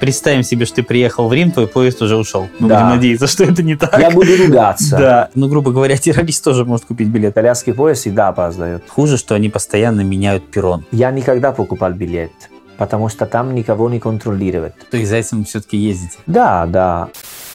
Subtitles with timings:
[0.00, 2.48] Представим себе, что ты приехал в Рим, твой поезд уже ушел.
[2.58, 2.80] Мы Да.
[2.80, 3.96] будем надеяться, что это не так.
[4.00, 4.96] Я буду ругаться.
[4.98, 5.28] Да.
[5.34, 7.32] Ну, грубо говоря, террорист тоже может купить билет.
[7.34, 8.82] Итальянский поезд всегда опаздывает.
[8.88, 10.84] Хуже, что они постоянно меняют перрон.
[10.90, 12.32] Я никогда покупал билет,
[12.78, 14.74] потому что там никого не контролируют.
[14.90, 16.16] То есть за этим все-таки ездите.
[16.26, 17.08] Да, да.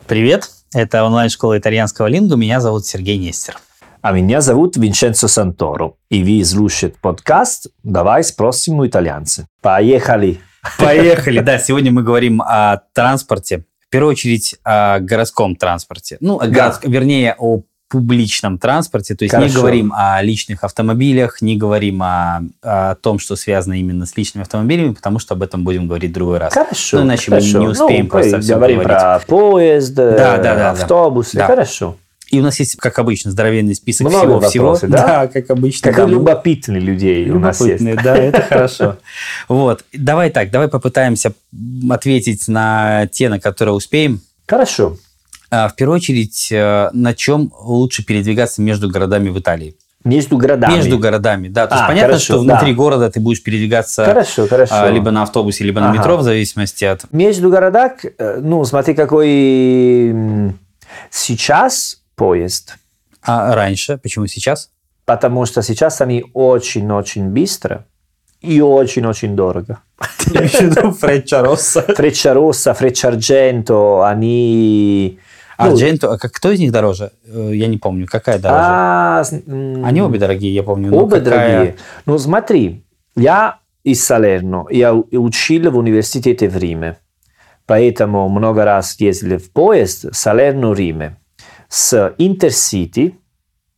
[0.08, 2.38] Привет, это онлайн-школа итальянского лингу.
[2.38, 3.58] Меня зовут Сергей Нестер.
[4.08, 5.96] А меня зовут Винченцо Санторо.
[6.10, 9.48] И вы слушаете подкаст «Давай спросим у итальянца».
[9.62, 10.40] Поехали!
[10.80, 11.42] Поехали.
[11.42, 13.66] Да, сегодня мы говорим о транспорте.
[13.86, 16.16] В первую очередь о городском транспорте.
[16.22, 16.70] Ну, о Да.
[16.70, 19.14] город- вернее, о публичном транспорте.
[19.14, 19.60] То есть не Хорошо.
[19.60, 24.94] говорим о личных автомобилях, не говорим о, о том, что связано именно с личными автомобилями,
[24.94, 26.54] потому что об этом будем говорить в другой раз.
[26.54, 27.00] Хорошо.
[27.00, 27.60] Ну, иначе мы хорошо.
[27.60, 28.98] не успеем Ну, просто мы всё Говорим говорить.
[29.02, 30.72] про поезд, Да, да, да, да.
[30.72, 31.36] автобусы.
[31.38, 31.48] Да.
[31.48, 31.98] Хорошо.
[32.30, 34.66] И у нас есть, как обычно, здоровенный список всего-всего.
[34.66, 35.28] вопросов, да?
[35.28, 35.90] как обычно.
[35.92, 37.82] Как да, мы- любопытные людей у нас есть.
[37.82, 38.98] Любопытные, да, это хорошо.
[39.48, 41.32] Вот, давай так, давай попытаемся
[41.90, 44.20] ответить на те, на которые успеем.
[44.46, 44.98] Хорошо.
[45.50, 49.78] А, В первую очередь, э, на чем лучше передвигаться между городами в Италии?
[50.04, 50.76] Между городами.
[50.76, 51.68] Между городами, да.
[51.68, 52.78] То есть А, понятно, хорошо, что внутри да.
[52.78, 54.74] города ты будешь передвигаться Хорошо, хорошо.
[54.76, 55.98] а, либо на автобусе, либо на Ага.
[56.00, 57.06] метро, в зависимости от...
[57.14, 60.54] Между городах, э, ну, смотри, какой
[61.10, 62.76] сейчас поезд.
[63.22, 64.72] А раньше, почему сейчас?
[65.06, 67.86] Потому что сейчас они очень-очень быстро
[68.42, 69.80] и очень-очень дорого.
[70.18, 71.82] Фреча Росса?
[71.82, 75.20] Фреча Росса, Фреча Ардженто, они...
[75.60, 77.12] ну, Ардженто, а кто из них дороже?
[77.26, 78.62] Э, Я не помню, какая дороже?
[78.64, 79.24] а,
[79.88, 80.94] Они обе дорогие, я помню.
[80.94, 81.76] Обе какая- дорогие.
[82.06, 82.84] Ну, смотри,
[83.16, 86.98] я из Салерно, я учил в университете в Риме,
[87.66, 91.16] поэтому много раз ездили в поезд Салерно-Риме
[91.70, 93.16] с Intercity.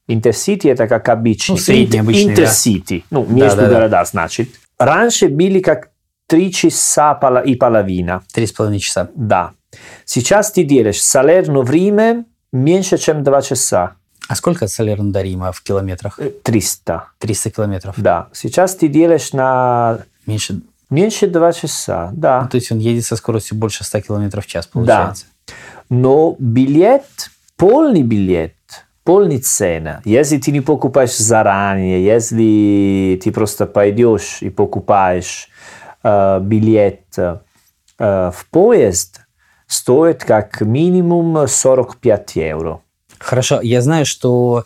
[0.08, 1.54] Intercity это как обычный.
[1.54, 2.32] Ну, средний обычный, да.
[2.32, 3.06] Intercity.
[3.12, 3.74] Ну, между да, да.
[3.74, 4.50] города, значит.
[4.80, 5.90] Раньше были как
[6.26, 7.14] три часа
[7.46, 8.24] и половина.
[8.34, 9.10] Три с половиной часа.
[9.16, 9.52] Да.
[10.06, 13.96] Сейчас ты делаешь Салерно в Риме меньше, чем два часа.
[14.28, 16.20] А сколько от Салерно до Рима в километрах?
[16.20, 17.04] Э, 300.
[17.20, 17.96] 300 километров.
[17.98, 18.30] Да.
[18.34, 20.00] Сейчас ты делаешь на
[20.30, 20.62] Меньше.
[20.92, 22.42] Меньше два часа, да.
[22.42, 25.26] Ну, то есть он едет со скоростью больше 100 километров в час, получается.
[25.90, 27.29] Но билет,
[27.60, 28.56] полный билет,
[29.04, 30.02] полный цена.
[30.06, 35.50] Если ты не покупаешь заранее, если ты просто пойдешь и покупаешь
[36.02, 37.40] э, билет э,
[37.98, 39.22] в поезд,
[39.68, 42.82] стоит как минимум 45 евро.
[43.20, 44.64] Хорошо, я знаю, что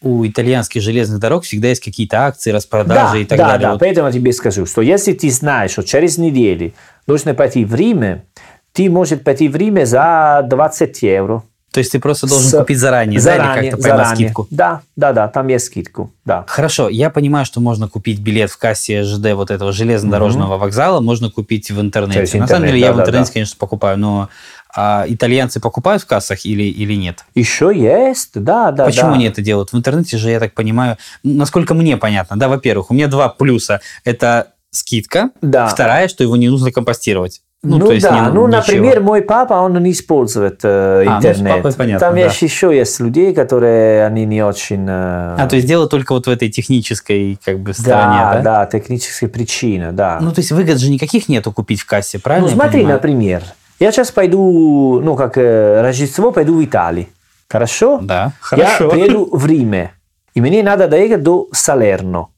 [0.00, 3.66] у итальянских железных дорог всегда есть какие-то акции, распродажи да, и так да, далее.
[3.66, 6.72] да, Вот поэтому я тебе скажу, что если ты знаешь, что через неделю
[7.08, 8.24] нужно пойти в Риме,
[8.72, 11.42] ты можешь пойти в Риме за 20 евро.
[11.72, 14.26] То есть ты просто должен С- купить заранее, да, или заранее, как-то поймать заранее.
[14.28, 14.46] скидку?
[14.50, 16.44] Да, да, да, там есть скидку, да.
[16.48, 21.30] Хорошо, я понимаю, что можно купить билет в кассе ЖД вот этого железнодорожного вокзала, можно
[21.30, 22.20] купить в интернете.
[22.26, 23.32] Через На самом деле я да, в да, интернете, да.
[23.34, 24.28] конечно, покупаю, но
[24.74, 27.24] а, итальянцы покупают в кассах или, или нет?
[27.34, 29.14] Еще есть, да, да, Почему да.
[29.14, 29.72] они это делают?
[29.72, 33.80] В интернете же, я так понимаю, насколько мне понятно, да, во-первых, у меня два плюса.
[34.04, 35.66] Это скидка, Да.
[35.66, 37.42] вторая, что его не нужно компостировать.
[37.64, 38.60] Ну, то есть да, не- ну, ничего.
[38.60, 41.56] например, мой папа, он не использует э, А, ну, интернет.
[41.56, 42.20] папой понятно, там да.
[42.20, 44.86] есть еще есть людей, которые они не очень...
[44.88, 48.42] э, А, то есть дело только вот в этой технической как бы стороне, да, да?
[48.42, 50.18] да, техническая причина, да.
[50.20, 52.46] Ну, то есть выгод же никаких нету купить в кассе, правильно?
[52.48, 53.42] Ну, я смотри, например,
[53.80, 57.06] я сейчас пойду, ну, как э, Рождество, пойду в Италию.
[57.48, 57.98] Хорошо?
[58.00, 58.90] Да, Я хорошо.
[58.90, 59.90] приеду в Риме.
[60.34, 62.28] И мне надо доехать до Салерно.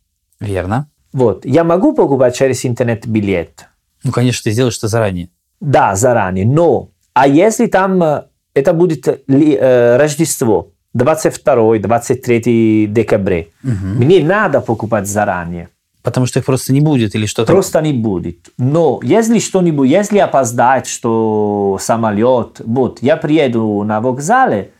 [0.40, 0.86] Верно.
[1.12, 1.44] Вот.
[1.44, 3.66] Я могу покупать через интернет билет?
[4.04, 5.28] Ну, конечно, ты сделаешь это заранее.
[5.60, 6.46] Да, заранее.
[6.46, 8.22] Но, а если там э,
[8.54, 15.68] это будет ли- э, Рождество, 22-23 декабря, мне надо покупать заранее.
[16.02, 17.52] Потому что их просто не будет или что-то.
[17.52, 18.48] Просто не будет.
[18.56, 24.70] Но если что-нибудь, если опоздает, что самолет, вот, я приеду на вокзале,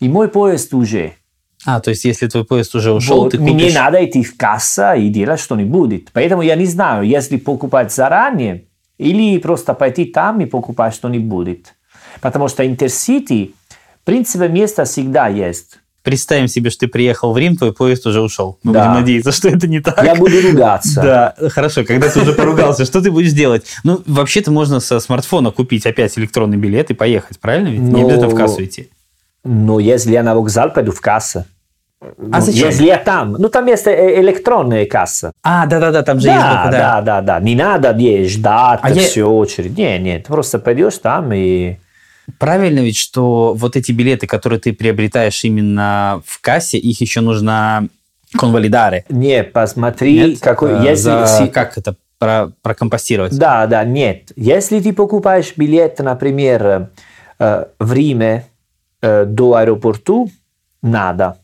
[0.00, 1.12] и мой поезд уже.
[1.64, 3.74] А, то есть если твой поезд уже ушел, Вот, ты мне купишь...
[3.74, 6.06] надо идти в касса и делать что-нибудь.
[6.12, 8.64] Поэтому я не знаю, если покупать заранее,
[8.98, 11.66] или просто пойти там и покупать что-нибудь.
[12.20, 13.54] Потому что Интерсити,
[14.02, 15.78] в принципе, место всегда есть.
[16.02, 18.58] Представим себе, что ты приехал в Рим, твой поезд уже ушел.
[18.64, 18.86] Мы Да.
[18.88, 20.02] будем надеяться, что это не так.
[20.02, 21.00] Я буду ругаться.
[21.40, 23.64] Да, хорошо, когда ты уже поругался, что ты будешь делать?
[23.84, 27.68] Ну, вообще-то можно со смартфона купить опять электронный билет и поехать, правильно?
[27.68, 28.88] Ведь не Но- обязательно в кассу идти.
[29.44, 31.44] Но если я на вокзал пойду в кассу,
[32.02, 32.66] А ну, зачем?
[32.68, 35.32] если я там, ну там есть э, электронная касса.
[35.42, 36.40] А, да-да-да, там же есть...
[36.40, 37.40] Да, да, да, да.
[37.40, 37.96] Не надо
[38.26, 39.76] ждать А я- всю очередь.
[39.78, 41.76] Нет, нет, просто пойдешь там и...
[42.38, 47.88] Правильно ведь, что вот эти билеты, которые ты приобретаешь именно в кассе, их еще нужно
[48.36, 49.04] конвалидаре.
[49.08, 50.40] Не, посмотри, Нет?
[50.40, 50.72] какой...
[50.80, 53.36] Э, Если, за- Как это про, прокомпостировать.
[53.36, 54.32] Да, да, нет.
[54.36, 56.88] Если ты покупаешь билет, например,
[57.38, 58.46] э, в Риме
[59.02, 60.30] до аэропорту,
[60.80, 61.36] надо.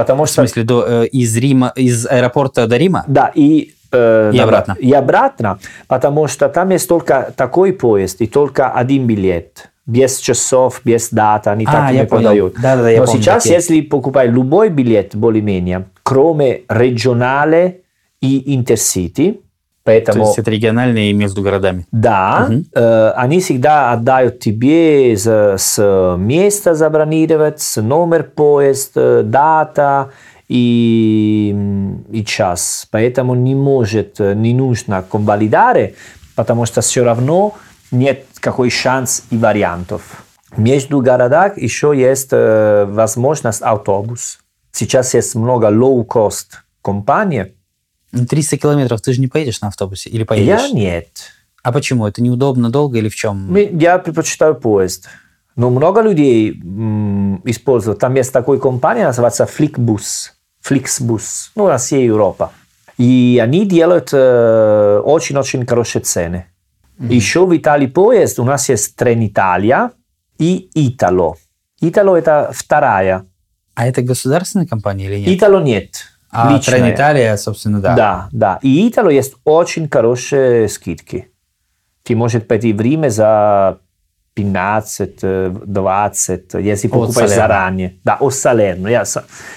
[0.00, 0.42] Потому В что...
[0.42, 3.04] смысле, до, э, из Рима, из аэропорта до Рима?
[3.06, 4.76] Да, и, э, И обратно.
[4.78, 5.58] И обратно,
[5.88, 9.70] потому что там есть только такой поезд и только один билет.
[9.86, 12.08] Без часов, без дата, они А, так не понял.
[12.08, 12.54] продают.
[12.62, 13.56] Да-да-да, я Но помню сейчас, такие.
[13.56, 17.80] если покупать любой билет более-менее, кроме регионале
[18.20, 19.40] и интерсити,
[19.82, 20.26] То поэтому...
[20.26, 21.86] есть это региональные между городами.
[21.90, 30.10] Да, э, они всегда отдают тебе с, с места забронировать, с номер поезда, дата
[30.48, 31.56] и,
[32.10, 32.88] и час.
[32.90, 35.94] Поэтому не может, э, не нужно конвалидare,
[36.36, 37.54] потому что все равно
[37.90, 40.24] нет какой шанс и вариантов.
[40.56, 44.40] Между городах еще есть э, возможность автобус.
[44.72, 46.46] Сейчас есть много low-cost
[46.82, 47.54] компаний.
[48.12, 50.60] Ну, 300 километров ты же не поедешь на автобусе или поедешь?
[50.62, 51.08] Я нет.
[51.62, 52.06] А почему?
[52.06, 53.54] Это неудобно, долго или в чем?
[53.56, 55.08] Я предпочитаю поезд.
[55.56, 57.98] Но много людей м, используют.
[57.98, 60.30] Там есть такой компания, называется Flixbus.
[60.66, 61.50] Flixbus.
[61.54, 62.52] Ну, на всей Европа.
[62.98, 66.46] И они делают э, очень-очень хорошие цены.
[66.98, 69.90] Еще в Италии поезд у нас есть Trenitalia
[70.38, 71.34] и Italo.
[71.82, 73.24] Italo это вторая.
[73.74, 75.38] А это государственная компания или нет?
[75.38, 76.09] Итало нет.
[76.32, 76.78] А личная.
[76.80, 77.94] Трениталия, собственно, да.
[77.94, 78.58] Да, да.
[78.62, 81.28] И Итало есть очень хорошие скидки.
[82.04, 83.78] Ты можешь пойти в Риме за
[84.34, 87.94] 15, э, 20, если покупаешь заранее.
[88.04, 88.88] Да, от Салерно.
[88.88, 89.04] Я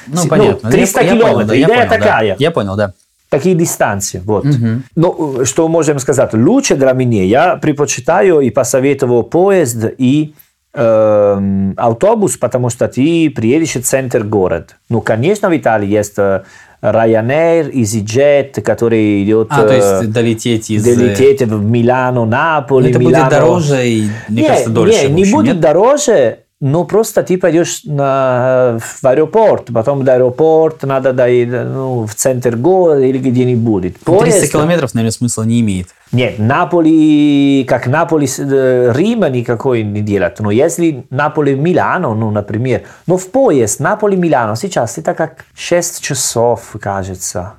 [0.07, 0.71] Ну, Си- понятно.
[0.71, 1.47] 300 Я- я понял, километров.
[1.47, 1.97] да, я Идея понял, да.
[1.97, 2.35] такая.
[2.39, 2.93] Я понял, да.
[3.29, 4.21] Такие дистанции.
[4.25, 4.43] Вот.
[4.45, 4.83] Мгм.
[4.95, 6.33] Ну, э, что можем сказать?
[6.33, 7.23] Лучше для меня.
[7.23, 10.33] Я предпочитаю и посоветовал поезд и
[10.73, 14.67] эм, автобус, потому что ты приедешь в центр города.
[14.89, 16.43] Ну, конечно, в Италии есть э,
[16.81, 19.47] Ryanair, EasyJet, который идет...
[19.51, 20.85] А, то э, есть долететь из...
[20.85, 23.17] э, долететь в Милано, Наполи, Это Милано.
[23.19, 25.07] будет дороже и, мне не, кажется, дольше.
[25.07, 25.59] Не, не общем, будет нет?
[25.59, 32.15] дороже, но просто ты пойдешь на, в аэропорт, потом до аэропорта надо доехать ну, в
[32.15, 33.81] центр города или где-нибудь.
[33.81, 35.89] 300 Поезд- километров, наверное, смысла не имеет.
[36.13, 40.39] Нет, Наполи, как Наполи, э, Рима никакой не делает.
[40.39, 47.55] Но если Наполи-Милано, ну, например, но в поезд Наполи-Милано сейчас это как 6 часов, кажется.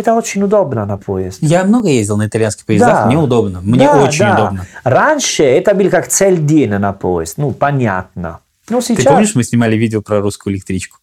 [0.00, 1.38] Это очень удобно на поезд.
[1.42, 3.06] Я много ездил на итальянских поездах, Да.
[3.06, 3.60] мне удобно.
[3.62, 4.34] Мне Да, очень да.
[4.34, 4.66] удобно.
[4.82, 7.34] Раньше это был как целый день на поезд.
[7.36, 8.38] Ну, понятно.
[8.70, 9.04] Ну, Ты сейчас...
[9.04, 10.96] помнишь, мы снимали видео про русскую электричку?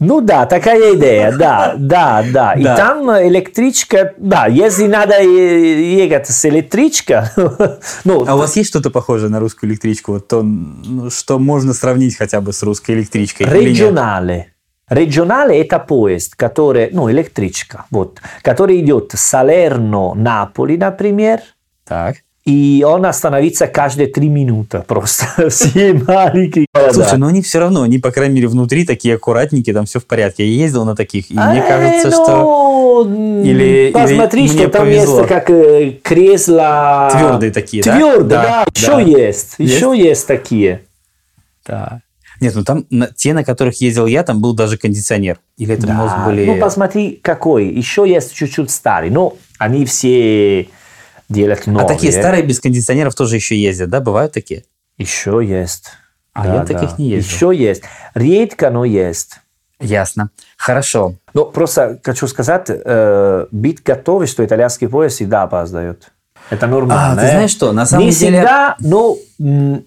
[0.00, 2.52] Ну да, такая идея, да, да, да.
[2.52, 2.76] И Да.
[2.76, 7.32] там электричка, да, если надо ехать с электричка,
[8.04, 10.12] ну, А у вас есть что-то похожее на русскую электричку?
[10.12, 13.46] Вот то, ну, что можно сравнить хотя бы с русской электричкой?
[13.46, 14.53] нет?
[14.94, 15.60] Регионале.
[15.60, 21.40] Это поезд, который, ну, электричка, вот, который идет Салерно-Наполи, например,
[21.86, 22.16] Так.
[22.44, 25.48] и он остановится каждые три минуты просто.
[25.50, 26.92] Все маленькие города.
[26.94, 30.06] Слушай, ну они все равно, они, по крайней мере, внутри такие аккуратненькие, там все в
[30.06, 30.46] порядке.
[30.46, 35.26] Я ездил на таких, и мне Э, кажется, что ну, Или- посмотри, что там есть
[35.26, 37.96] как э, кресла Твердые такие, да?
[37.96, 39.74] Твердые, Да, еще есть, Есть?
[39.74, 40.82] еще есть такие.
[41.66, 42.00] Да.
[42.40, 45.38] Нет, ну там на- те, на которых ездил я, там был даже кондиционер.
[45.56, 46.44] Или это, Да, может, были...
[46.46, 47.66] Ну, посмотри, какой.
[47.68, 49.10] Еще есть чуть-чуть старый.
[49.10, 50.68] Но они все
[51.28, 51.88] делают а новые.
[51.88, 54.00] такие старые без кондиционеров тоже еще ездят, да?
[54.00, 54.64] Бывают такие?
[54.98, 55.86] Еще есть.
[56.32, 57.32] А я таких не ездил.
[57.52, 57.82] Еще есть.
[58.14, 59.36] Редко, но есть.
[59.80, 60.30] Ясно.
[60.56, 61.14] Хорошо.
[61.34, 66.10] Но просто хочу сказать, э, быть готовым, что итальянский поезд всегда опаздает.
[66.50, 67.12] Это нормально.
[67.12, 69.84] А, ты знаешь что, на самом Не деле- всегда, но м,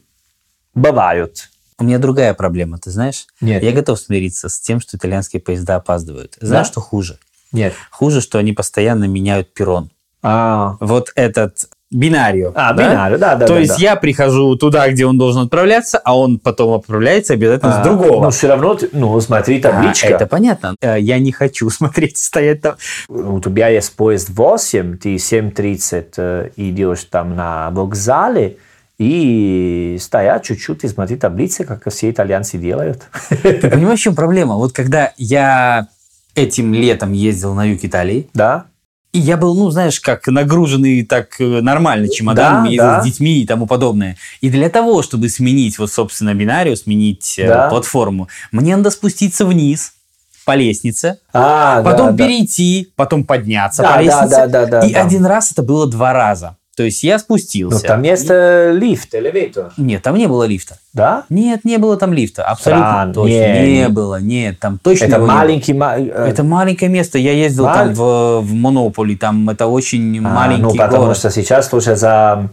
[0.74, 1.50] бывают.
[1.80, 3.28] У меня другая проблема, ты знаешь?
[3.40, 3.62] Нет.
[3.62, 6.36] Я готов смириться с тем, что итальянские поезда опаздывают.
[6.42, 6.72] Знаешь, Да?
[6.72, 7.20] что хуже?
[7.52, 7.74] Нет.
[7.92, 9.92] Хуже, что они постоянно меняют перрон.
[10.24, 12.52] А, Вот этот бинарио.
[12.56, 13.46] а бинарий, да, да.
[13.46, 13.82] То да, есть да.
[13.82, 18.24] я прихожу туда, где он должен отправляться, а он потом отправляется обязательно А, с другого.
[18.24, 20.08] Но все равно, ты- ну, смотри, А, табличка.
[20.08, 20.76] это понятно.
[20.82, 22.76] Э, Я не хочу смотреть, стоять там.
[23.08, 28.58] у тебя есть поезд 8, ты 7.30 э, идешь там на вокзале,
[28.98, 33.04] и стоят чуть-чуть и смотри таблицы, как все итальянцы делают.
[33.30, 34.56] Ты понимаешь, в чем проблема?
[34.56, 35.88] Вот когда я
[36.36, 38.66] этим летом ездил на юг Италии, Да?
[39.14, 43.02] и я был, ну, знаешь, как нагруженный так э, нормально чемоданом, Да, ездил да.
[43.02, 44.18] с детьми и тому подобное.
[44.42, 47.70] И для того, чтобы сменить, вот, собственно, бинарию, сменить э, Да.
[47.70, 49.94] платформу, мне надо спуститься вниз
[50.46, 52.26] по лестнице, А, потом да, да.
[52.26, 54.30] перейти, потом подняться Да, по да, лестнице.
[54.30, 55.02] да, да, да, и да.
[55.04, 56.58] один раз это было два раза.
[56.78, 57.80] То есть я спустился.
[57.82, 59.74] Ну, там есть э, лифт, элеватор.
[59.78, 60.78] Нет, там не было лифта.
[60.94, 61.24] Да?
[61.28, 62.44] Нет, не было там лифта.
[62.44, 63.14] Абсолютно Странно.
[63.16, 63.30] точно.
[63.32, 64.22] Не, Не, было.
[64.22, 65.38] Нет, там точно Это его не было.
[65.40, 65.74] маленький...
[65.74, 67.18] ма- э, Это маленькое место.
[67.18, 69.16] Я ездил Маль- там в, в Монополи.
[69.16, 71.18] Там это очень а, маленький ну, потому город.
[71.18, 72.50] что сейчас тоже за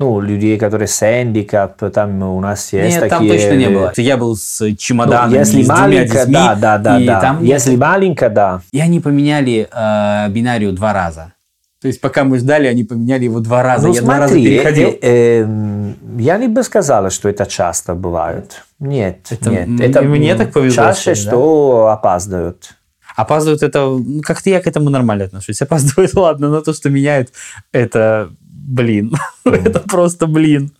[0.00, 3.32] ну, людей, которые с handicap, там у нас есть Нет, там такие...
[3.32, 3.92] точно не было.
[3.96, 6.32] Я был с Ну, чемоданами, если с двумя детьми.
[6.34, 7.20] да, да, да, и да.
[7.20, 8.60] там Если маленькая, да.
[8.72, 11.32] И они поменяли э, бинарию два раза.
[11.80, 13.86] То есть, пока мы ждали, они поменяли его два раза.
[13.86, 14.88] Ну, я два раза смотри, переходил.
[14.88, 14.98] э,
[15.44, 18.64] э, я не бы сказала, что это часто бывает.
[18.80, 19.68] Нет, Это нет.
[19.68, 21.30] м- это мне м, так повезло, Чаще, что да?
[21.30, 22.70] что опаздывают.
[23.16, 23.78] Опаздывают это...
[23.86, 25.62] ну, Как-то я к этому нормально отношусь.
[25.62, 27.28] Опаздывают, ладно, но то, что меняют,
[27.72, 29.12] это блин.
[29.44, 30.72] это просто блин.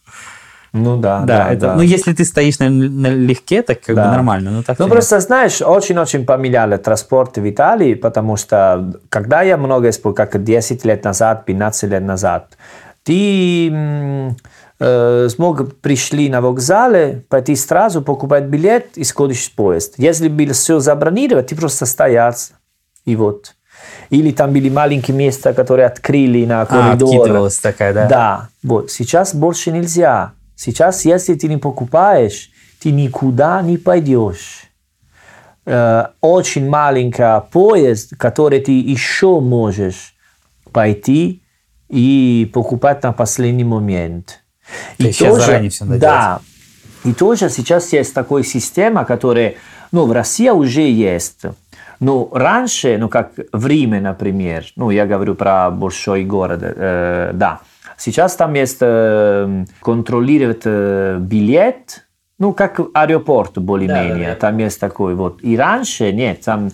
[0.72, 1.60] Ну да, Да, да, это...
[1.60, 1.75] да.
[1.76, 4.12] Ну, если ты стоишь на, налегке, так как бы Да.
[4.12, 4.50] нормально.
[4.50, 4.92] Ну, так Ну, нет.
[4.92, 10.84] просто, знаешь, очень-очень поменяли транспорт в Италии, потому что, когда я много использовал, как 10
[10.84, 12.56] лет назад, 15 лет назад,
[13.02, 13.72] ты
[14.80, 19.94] э, смог пришли на вокзале, пойти сразу, покупать билет и сходишь в поезд.
[19.96, 22.52] Если было все забронировано, ты просто стоять,
[23.04, 23.54] и вот.
[24.10, 27.08] Или там были маленькие места, которые открыли на А, коридор.
[27.08, 28.06] откидывалась такая, да?
[28.08, 28.90] Да, вот.
[28.90, 30.32] Сейчас больше нельзя.
[30.58, 32.50] Сейчас, если ты не покупаешь,
[32.80, 34.64] ты никуда не пойдешь.
[36.20, 40.16] Очень маленький поезд, который ты еще можешь
[40.72, 41.42] пойти
[41.88, 44.40] и покупать на последний момент.
[44.96, 46.40] То есть сейчас заранее всё надо Да.
[47.04, 49.54] И тоже сейчас есть такая система, которая,
[49.92, 51.42] ну, в России уже есть.
[52.00, 57.60] Но раньше, ну, как в Риме, например, ну, я говорю про большой город, э, да,
[57.98, 62.06] сейчас там есть э, контролировать э, билет,
[62.38, 64.34] ну, как аэропорт более-менее, Да-да-да.
[64.36, 65.42] там есть такой вот.
[65.42, 66.70] И раньше, нет, там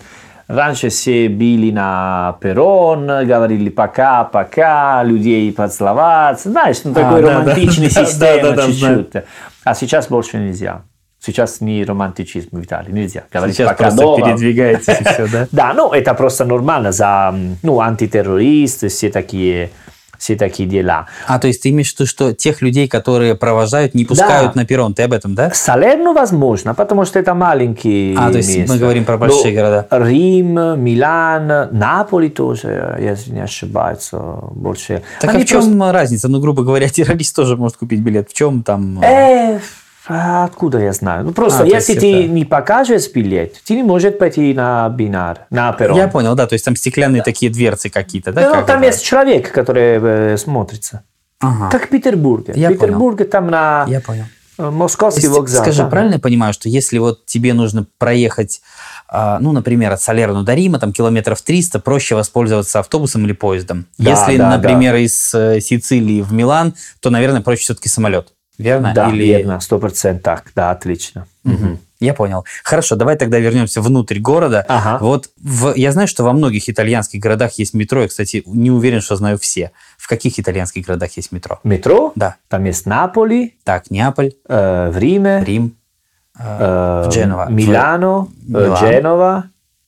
[0.47, 7.39] раньше все били на перрон, говорили пока, пока, людей поцеловаться, знаешь, ну, такой да, да.
[7.39, 9.23] романтичный Да, система да, да, чуть-чуть.
[9.63, 10.83] А сейчас больше нельзя.
[11.19, 13.23] Сейчас не романтичизм в Италии, нельзя.
[13.33, 14.27] Говорить Сейчас пока просто дома.
[14.27, 15.47] передвигаетесь и все, да?
[15.51, 19.71] Да, ну это просто нормально за ну, антитеррористы, все такие,
[20.19, 21.07] все такие дела.
[21.27, 24.61] А, то есть ты имеешь в виду, что тех людей, которые провожают, не пускают Да.
[24.61, 25.51] на перрон, ты об этом, да?
[25.53, 28.73] Салерно возможно, потому что это маленькие А, то есть места.
[28.73, 29.87] мы говорим про большие Но города.
[29.91, 34.09] Рим, Милан, Наполи тоже, если не ошибаюсь,
[34.51, 35.01] больше.
[35.21, 36.27] Так Они а в чем разница?
[36.27, 38.29] Ну, грубо говоря, террорист тоже может купить билет.
[38.29, 39.01] В чем там...
[39.03, 39.59] Э,
[40.07, 41.25] а откуда я знаю?
[41.25, 45.47] Ну, просто А, если ты это- не покажешь билет, ты не можешь пойти на бинар,
[45.49, 45.97] на перрон.
[45.97, 48.41] Я понял, да, то есть там стеклянные такие дверцы какие-то, да?
[48.41, 48.87] Да, ну, как там это?
[48.87, 49.99] есть человек, который
[50.33, 51.03] э, смотрится.
[51.39, 52.53] Ага, Как в Петербурге.
[52.55, 54.25] Я в Петербурге там на я понял.
[54.57, 55.63] э, московский есть, вокзал.
[55.63, 55.89] Скажи, да.
[55.89, 58.61] правильно я понимаю, что если вот тебе нужно проехать,
[59.07, 63.85] а, ну, например, от Салерно до Рима, там километров 300, проще воспользоваться автобусом или поездом.
[63.97, 68.34] Да, если, да, например, из э, Сицилии в Милан, то, наверное, проще все-таки самолет.
[68.57, 68.93] Верно?
[68.95, 69.23] Да, Или...
[69.25, 71.27] верно, сто процентов так, да, отлично.
[71.43, 71.79] Мгм.
[71.99, 72.45] Я понял.
[72.63, 74.65] Хорошо, давай тогда вернемся внутрь города.
[74.67, 74.97] Ага.
[75.01, 78.01] Вот в- я знаю, что во многих итальянских городах есть метро.
[78.01, 79.71] Я, кстати, не уверен, что знаю все.
[79.97, 81.59] В каких итальянских городах есть метро?
[81.63, 82.35] Метро, Да.
[82.49, 85.75] там есть Наполи, Так, Неаполь, э, в Риме, Рим,
[86.37, 87.49] э, в Дженова.
[87.49, 88.77] Милано, э, Милан.
[88.83, 89.43] Дженова,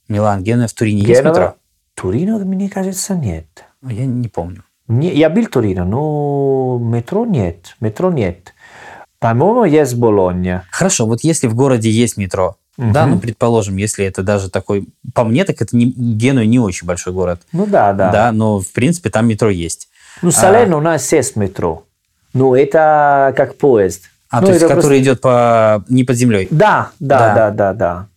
[0.08, 0.68] Милан, Генуя.
[0.68, 1.34] В Турине есть метро?
[1.34, 1.56] Генова.
[1.94, 3.46] Турино, мне кажется, нет.
[3.84, 4.64] Я не помню.
[4.88, 8.54] Не, я был в Турино, но метро нет, метро нет.
[9.20, 10.64] По-моему, есть Болонья.
[10.72, 14.88] Хорошо, вот если в городе есть метро, да, ну, предположим, если это даже такой...
[15.16, 17.42] По мне, так это не, Генуя не очень большой город.
[17.52, 18.12] Ну да, да.
[18.12, 19.90] Да, но, в принципе, там метро есть.
[20.22, 21.86] Ну, Салерно у нас есть метро.
[22.34, 24.04] Но это как поезд.
[24.30, 25.84] А, Ну, то есть, который идет по...
[25.90, 26.48] не под землей.
[26.52, 27.34] Да, да, Да.
[27.34, 28.08] да, да, да.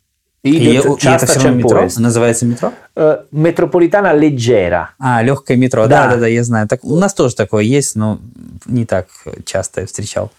[0.42, 1.78] И, Идет и это часто, все равно метро?
[1.78, 1.98] поезд.
[1.98, 2.72] Называется метро?
[2.96, 4.90] Э, Метрополитана леггера.
[4.98, 6.14] А, легкое метро, да, Да.
[6.14, 6.66] да, да, я знаю.
[6.66, 8.18] Так, у нас тоже такое есть, но
[8.64, 9.08] не так
[9.44, 10.32] часто я встречал.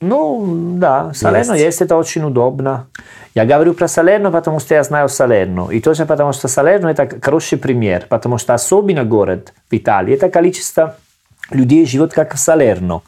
[0.00, 1.64] Ну, да, Салерно Есть.
[1.64, 2.86] есть, это очень удобно.
[3.34, 5.70] Я говорю про Салерно, потому что я знаю Салерно.
[5.70, 10.28] И тоже потому что Салерно это хороший пример, потому что особенно город в Италии, это
[10.28, 10.94] количество
[11.50, 13.02] людей живет как в Салерно.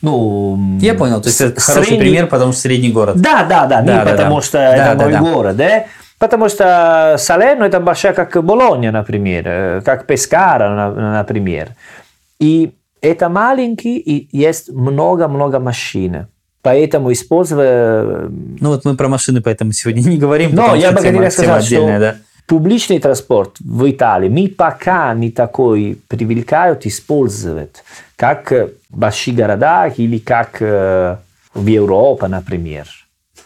[0.00, 3.20] Ну, Я понял, то есть это хороший средний- пример, потому что средний город.
[3.20, 4.42] Да, да, да, Да, не да, потому да.
[4.42, 5.18] что Да, это да, мой да.
[5.20, 5.84] город, да?
[6.18, 11.68] Потому что Салерно это большая, как Болонья, например, э, как Пескара, на- например.
[12.38, 16.26] И это маленький, и есть много-много машин.
[16.62, 18.28] Поэтому используя...
[18.28, 21.98] Ну вот мы про машины поэтому сегодня не говорим, Но я бы хотел сказать, что
[21.98, 22.16] да.
[22.46, 27.82] публичный транспорт в Италии мы пока не такой привлекают использовать,
[28.16, 31.16] как э, в больших городах или как э,
[31.54, 32.86] в Европе, например.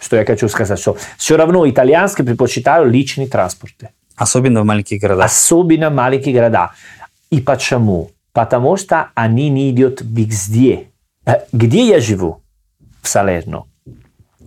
[0.00, 3.74] Что я хочу сказать, что все равно итальянские предпочитают личный транспорт.
[4.16, 5.26] Особенно в маленьких городах.
[5.26, 6.72] Особенно маленькие города.
[7.30, 8.10] И почему?
[8.34, 10.88] Потому что они не идут везде.
[11.24, 12.42] Э, Где я живу?
[13.00, 13.64] В Салерно.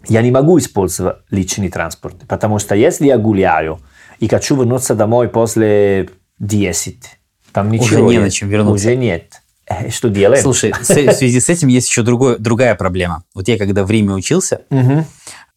[0.07, 3.79] Я не могу использовать личный транспорт, потому что если я гуляю
[4.19, 7.17] и хочу вернуться домой после 10,
[7.51, 8.23] там ничего не нет.
[8.25, 8.73] на чем вернуться.
[8.89, 9.41] Уже нет.
[9.65, 10.41] Э, Что делаем?
[10.41, 13.23] Слушай, с- в связи с этим есть еще другой, другая проблема.
[13.33, 15.05] Вот я когда в Риме учился, Мгм.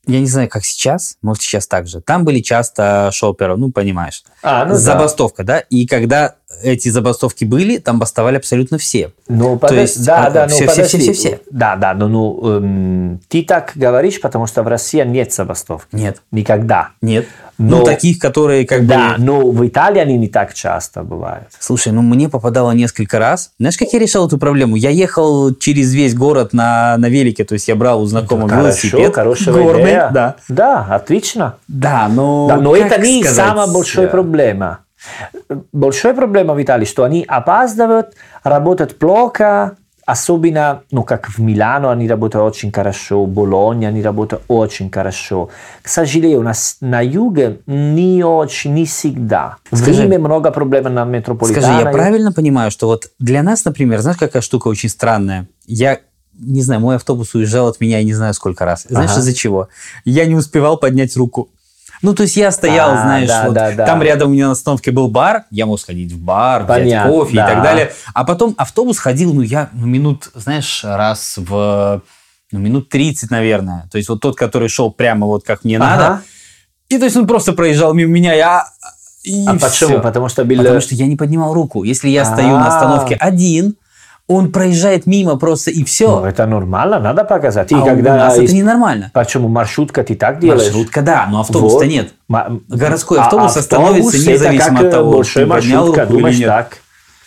[0.07, 2.01] я не знаю, как сейчас, может, сейчас так же.
[2.01, 4.25] Там были часто шоперы, ну, понимаешь.
[4.43, 4.79] А, ну да.
[4.79, 5.59] забастовка, да?
[5.59, 9.13] И когда эти забастовки были, там бастовали абсолютно все.
[9.29, 11.41] Ну, То подо- есть, да, а, да, ну, все- все- все- все- все.
[11.51, 15.95] Да, да, но ну, эм, ты так говоришь, потому что в России нет забастовки.
[15.95, 16.21] Нет.
[16.33, 16.91] Никогда.
[17.01, 17.27] Нет.
[17.57, 19.23] Но- Ну, таких, которые как Да, бы...
[19.23, 21.49] но в Италии они не так часто бывают.
[21.59, 23.51] Слушай, ну мне попадало несколько раз.
[23.59, 24.77] Знаешь, как я решал эту проблему?
[24.77, 28.65] Я ехал через весь город на, на велике, то есть я брал у знакомого Хорошо,
[28.89, 29.15] велосипед.
[29.15, 30.11] хорошая горный, идея.
[30.13, 30.37] Да.
[30.49, 31.57] Да, отлично.
[31.69, 32.49] Да, но...
[32.49, 34.30] Да, но Ну, это не сказать, самая большая э, проблема.
[35.73, 42.07] Большая проблема в Италии, что они опаздывают, работают плохо, особенно, ну, как в Милано они
[42.09, 45.49] работают очень хорошо, в Болонье они работают очень хорошо.
[45.83, 49.57] К сожалению, у нас на юге не очень, не всегда.
[49.71, 51.63] В Скажи- Риме много проблем на метрополитане.
[51.67, 55.47] Скажи, я правильно понимаю, что вот для нас, например, знаешь, какая штука очень странная?
[55.67, 56.01] Я
[56.39, 58.87] не знаю, мой автобус уезжал от меня, я не знаю сколько раз.
[58.89, 59.21] Знаешь, Ага.
[59.21, 59.69] из-за чего?
[60.05, 61.51] Я не успевал поднять руку.
[62.03, 63.87] Ну, то есть я стоял, А, знаешь, да, вот да, да.
[63.87, 67.13] там рядом у меня на остановке был бар, я мог сходить в бар, взять Понятно,
[67.13, 67.45] кофе да.
[67.45, 67.93] и так далее.
[68.15, 72.03] А потом автобус ходил, ну, я ну, минут, знаешь, раз в
[72.53, 73.89] ну, минут 30, наверное.
[73.91, 76.07] То есть вот тот, который шел прямо вот как мне надо.
[76.07, 76.23] Ага.
[76.89, 78.67] И то есть он просто проезжал мимо меня, я...
[79.23, 79.69] И А почему?
[79.69, 80.01] всё.
[80.01, 80.57] Потому что был...
[80.57, 81.85] Потому что я не поднимал руку.
[81.85, 82.69] Если я стою на А.
[82.69, 83.77] остановке один,
[84.31, 86.25] он проезжает мимо просто и Ну, все.
[86.25, 87.73] это нормально, надо показать.
[87.73, 88.17] И а у когда...
[88.17, 89.11] нас это из- ненормально.
[89.13, 90.63] Почему маршрутка ты так делаешь?
[90.67, 91.87] Маршрутка, да, но автобуса Вот.
[91.87, 92.15] нет.
[92.29, 96.01] Ма- Городской а автобус остановится это независимо как, от того, э, большая ты поднял маршрутка,
[96.03, 96.47] руку или думаешь нет.
[96.49, 96.77] так.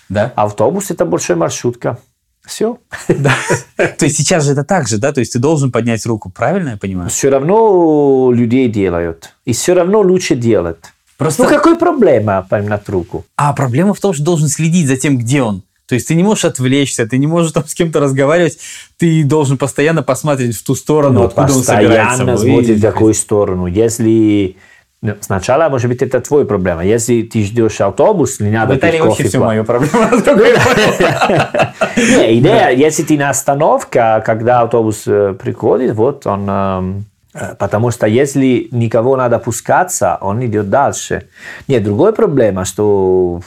[0.08, 0.32] Да?
[0.36, 1.98] Автобус это большая маршрутка.
[2.46, 2.78] Все.
[3.08, 5.12] То есть сейчас же это так же, да?
[5.12, 7.10] То есть ты должен поднять руку, правильно я понимаю?
[7.10, 9.36] Все равно людей делают.
[9.44, 10.78] И все равно лучше делать.
[11.18, 11.44] Просто...
[11.44, 13.26] Ну какой проблема поднять руку?
[13.36, 15.64] А проблема в том, что должен следить за тем, где он.
[15.94, 18.58] То есть ты не можешь отвлечься, ты не можешь там с кем-то разговаривать,
[18.98, 22.26] ты должен постоянно посмотреть в ту сторону, Но откуда он собирается.
[22.26, 23.68] постоянно смотреть в такую сторону.
[23.68, 24.56] Если
[25.04, 26.84] ну, сначала, может быть, это твоя проблема.
[26.84, 30.10] Если ты ждешь автобус, не надо В Италии вообще все моя проблема.
[31.96, 37.06] Идея, если ты на остановке, когда автобус э, приходит, вот он...
[37.34, 41.28] э, Потому что если никого надо пускаться, он идет дальше.
[41.68, 43.42] Нет, другая проблема, что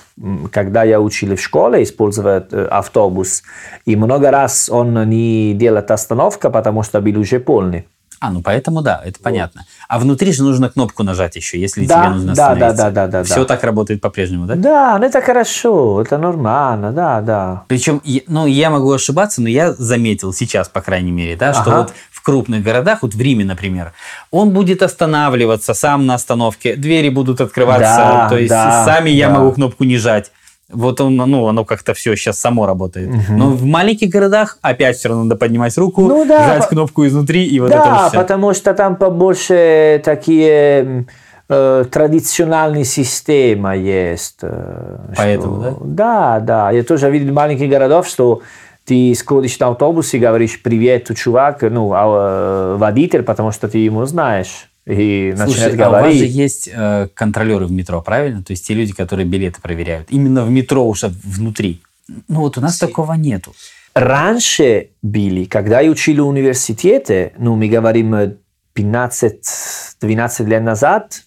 [0.51, 3.43] когда я учил в школе использовать э, автобус,
[3.85, 7.87] и много раз он не делает остановка, потому что был уже полный.
[8.19, 9.67] А, ну поэтому да, это понятно.
[9.89, 13.07] А внутри же нужно кнопку нажать еще, если Да, тебе нужно да, да, да, да,
[13.07, 13.45] да, Все да.
[13.45, 14.55] так работает по-прежнему, да?
[14.55, 17.65] Да, ну это хорошо, это нормально, да, да.
[17.69, 21.77] Причем, ну, я могу ошибаться, но я заметил сейчас, по крайней мере, да, что Ага.
[21.77, 23.93] вот в крупных городах, вот в Риме, например,
[24.31, 29.29] он будет останавливаться сам на остановке, двери будут открываться, Да, то есть да, сами я
[29.29, 29.35] да.
[29.39, 30.33] могу кнопку не жать.
[30.73, 33.09] Вот он, ну, оно как-то все сейчас само работает.
[33.29, 37.07] Но в маленьких городах опять все равно надо поднимать руку, Ну да, жать по- кнопку
[37.07, 38.19] изнутри, и вот это да, вот всё.
[38.21, 41.07] потому что там побольше такие
[41.49, 44.39] э, традиционные системы есть.
[44.43, 46.73] э, Поэтому, что- Да, да.
[46.73, 48.43] Я тоже видел маленьких городов, что
[48.87, 53.79] ты сходишь на автобус и говоришь «Привет, чувак», ну, а, э, водитель, потому что ты
[53.79, 54.69] ему знаешь.
[54.87, 56.31] И Слушай, а у вас же говорить.
[56.31, 58.45] есть э, контролеры в метро, правильно?
[58.45, 60.07] То есть те люди, которые билеты проверяют.
[60.11, 61.83] Именно в метро уже внутри.
[62.29, 63.53] Ну вот у нас такого нету.
[63.95, 68.37] Раньше были, когда я учил в университете, ну, мы говорим э,
[68.77, 71.23] 15-12 лет назад,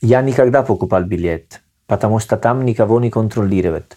[0.00, 3.96] я никогда покупал билет, потому что там никого не контролируют.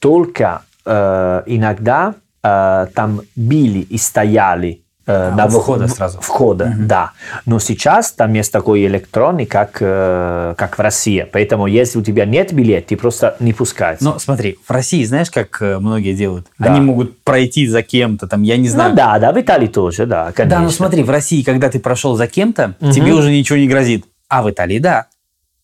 [0.00, 2.14] Только э, иногда
[2.48, 6.20] э, там были и стояли э, А, на вход- входа сразу.
[6.20, 7.12] Входа, да.
[7.46, 11.26] Но сейчас там есть такой электронный, как, э, как в России.
[11.32, 14.00] Поэтому, если у тебя нет билета, ты просто не пускаешь.
[14.02, 16.46] Но смотри, в России знаешь, как э, многие делают?
[16.58, 16.72] Да.
[16.72, 18.90] Они могут пройти за кем-то, там, я не знаю.
[18.90, 20.58] Ну да, да, в Италии тоже, да, конечно.
[20.58, 22.90] Да, но смотри, в России, когда ты прошел за кем-то, Мгм.
[22.92, 24.04] тебе уже ничего не грозит.
[24.28, 25.06] А в Италии да.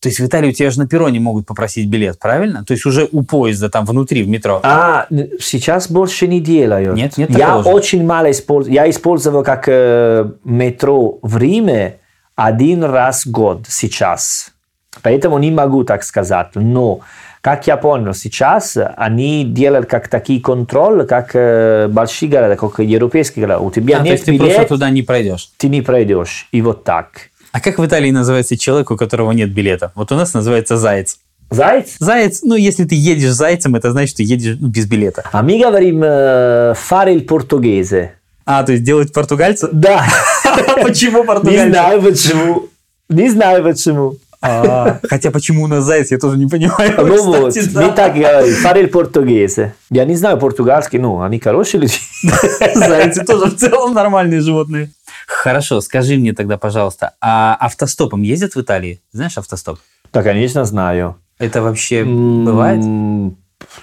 [0.05, 2.63] То есть в Италии у тебя же на перроне могут попросить билет, правильно?
[2.63, 4.59] То есть уже у поезда там внутри, в метро.
[4.61, 5.07] А,
[5.39, 6.95] сейчас больше не делают.
[6.95, 7.67] Нет, нет Я же.
[7.67, 8.71] очень мало использую.
[8.71, 11.95] Я использовал как э, метро в Риме
[12.35, 14.51] один раз в год сейчас.
[15.01, 16.49] Поэтому не могу так сказать.
[16.53, 16.99] Но,
[17.41, 23.47] как я понял, сейчас они делают как такие контролы, как э, большие города, как европейские
[23.47, 23.65] города.
[23.65, 25.49] У тебя А, то нет есть ты просто туда не пройдешь.
[25.57, 26.47] ты не пройдешь.
[26.51, 27.31] И вот так.
[27.55, 29.93] А как в Италии называется человек, у которого нет билета?
[29.95, 31.19] Вот у нас называется заяц.
[31.49, 31.95] Заяц?
[31.99, 35.23] Заяц, ну, если ты едешь зайцем, это значит, что едешь ну, без билета.
[35.31, 38.09] А мы говорим э, fare il portoghese.
[38.45, 39.69] А, то есть делать португальца?
[39.71, 40.05] Да.
[40.83, 41.69] Почему Не португальца?
[41.69, 42.67] знаю почему.
[43.07, 44.17] Не знаю почему.
[44.41, 46.93] А, Хотя почему у нас заяц, я тоже не понимаю.
[46.97, 47.81] Ну вот, да.
[47.81, 49.71] мы так говорим, il portoghese.
[49.89, 51.95] Я не знаю португальский, ну, они хорошие люди.
[52.75, 54.91] Зайцы тоже в целом нормальные животные.
[55.45, 59.03] Хорошо, скажи мне тогда, пожалуйста, а автостопом ездят в Италии?
[59.11, 59.77] Знаешь автостоп?
[60.11, 61.17] Да, конечно, знаю.
[61.37, 62.83] Это вообще бывает?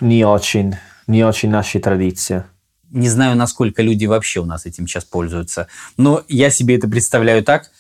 [0.01, 0.75] Не очень.
[1.07, 2.43] Не очень наши традиции.
[2.91, 5.69] Не знаю, насколько люди вообще у нас этим сейчас пользуются.
[5.97, 7.71] Но я себе это представляю так,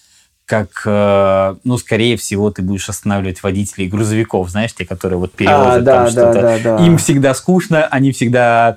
[0.47, 5.79] как, э, ну, скорее всего, ты будешь останавливать водителей грузовиков, знаешь, те, которые вот перевозят
[5.79, 6.41] А, да, там да, что-то.
[6.41, 6.87] да, да.
[6.87, 8.77] Им всегда скучно, они всегда,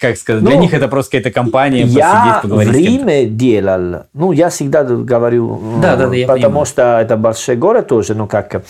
[0.00, 2.74] как сказать, для Ну, них это просто какая-то компания, посидеть, Я в поговорить.
[2.74, 6.66] Риме делал, ну, я всегда говорю, Да, да, да, я потому понимаю.
[6.66, 8.62] что это большой город тоже, ну, как,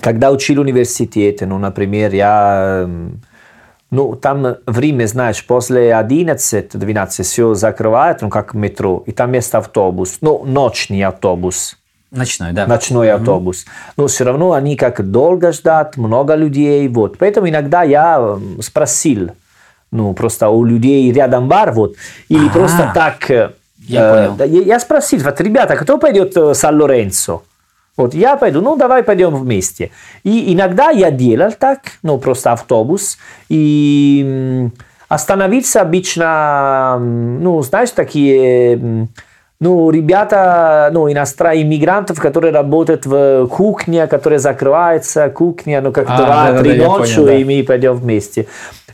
[0.00, 2.88] когда учил в университете, ну, например, я,
[3.90, 9.54] ну, там в Риме, знаешь, после 11-12 все закрывают, ну, как метро, и там есть
[9.54, 11.76] автобус, ну, ночный автобус.
[12.10, 12.66] Ночной, да.
[12.66, 13.66] ночной автобус.
[13.98, 17.18] Но все равно они как долго ждать, много людей, вот.
[17.18, 19.32] Поэтому иногда я спросил,
[19.90, 21.94] ну, просто у людей рядом бар, вот,
[22.28, 23.30] или А, просто так...
[23.30, 24.64] э, я э, понял.
[24.64, 27.42] я, спросил, вот, ребята, кто пойдет в Сан-Лоренцо?
[27.96, 29.90] Вот я пойду, ну давай пойдем вместе.
[30.22, 34.68] И иногда я делал так, ну просто автобус, и
[35.08, 39.08] остановиться обычно, ну знаешь, такие,
[39.60, 46.16] ну ребята, ну иностранных иммигрантов, которые работают в кухне, которая закрывается, кухня, ну как А,
[46.16, 47.34] два-три да-да-да, я ночи, понял, да.
[47.34, 48.46] и мы пойдем вместе.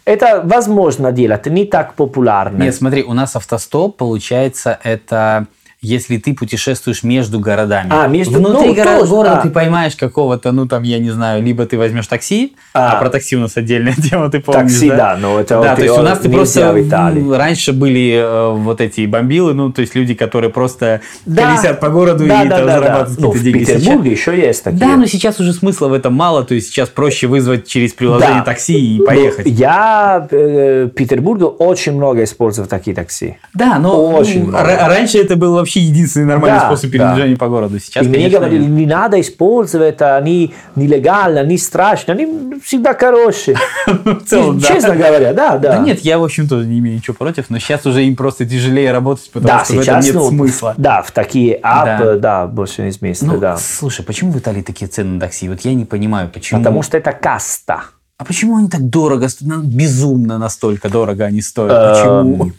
[0.05, 2.63] Это возможно делать, не так популярно.
[2.63, 5.47] Нет, смотри, у нас автостоп, получается, это
[5.85, 7.89] если ты путешествуешь между городами.
[7.91, 9.41] А, между- Внутри ну, горо- тоже, города да.
[9.43, 13.01] ты поймаешь какого-то, ну там, я не знаю, либо ты возьмешь такси, а, А.
[13.01, 14.97] про такси у нас отдельная тема, ты помнишь, Такси, да?
[14.97, 17.31] да, но это Да, вот то есть у нас ты просто в Италии.
[17.37, 21.55] раньше были э, вот эти бомбилы, ну то есть люди, которые просто Да.
[21.57, 22.79] колесят по городу да, и да, там да, да.
[22.81, 23.65] зарабатывают Ну, какие-то в деньги.
[23.65, 24.79] Сейчас- Петербурге еще есть такие.
[24.81, 28.39] Да, но сейчас уже смысла в этом мало, то есть сейчас проще вызвать через приложение
[28.39, 28.45] Да.
[28.45, 29.47] такси и поехать.
[29.47, 33.37] Я э, в Петербурге очень много использовал такие такси.
[33.53, 36.99] Да, но Очень ну, раньше это был вообще единственный нормальный Да, способ да.
[36.99, 37.79] передвижения по городу.
[37.79, 43.57] Сейчас, и мне конечно, говорили, не надо использовать, они нелегально, они страшные, они всегда хорошие.
[43.87, 44.69] в целом, да.
[44.69, 45.77] Честно говоря, да, да.
[45.77, 48.47] Да нет, я, в общем, тоже не имею ничего против, но сейчас уже им просто
[48.47, 50.75] тяжелее работать, потому Да, что в этом сейчас, нет ну, смысла.
[50.77, 52.17] Да, в такие апы, Да.
[52.17, 53.57] да, больше не смысла, Ну, да.
[53.57, 55.49] слушай, почему в Италии такие цены на такси?
[55.49, 56.61] Вот я не понимаю, почему.
[56.61, 57.85] Потому что это каста.
[58.17, 62.07] А почему они так дорого, ну, безумно настолько дорого они стоят?
[62.07, 62.53] Эм, Почему?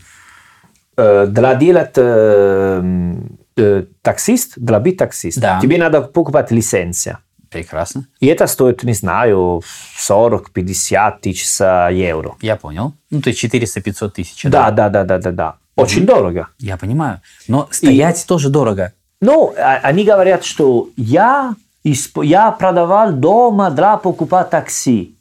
[0.98, 2.82] Э, Для делать э,
[3.58, 5.60] э, таксист, для быть таксист, Да.
[5.62, 7.18] тебе надо покупать лицензию.
[7.50, 9.62] Прекрасно, И это стоит, не знаю,
[9.98, 12.36] 40-50 тысяч евро.
[12.42, 12.94] я понял.
[13.12, 14.44] Ну, то есть 400-500 тысяч.
[14.44, 15.56] Да, да, да, да, да, да.
[15.76, 16.48] Очень дорого.
[16.60, 17.22] Я понимаю.
[17.48, 18.92] Но стоять тоже дорого.
[19.22, 21.56] Ну, а- они говорят, что я,
[21.86, 25.15] исп- я продавал дома для покупать такси.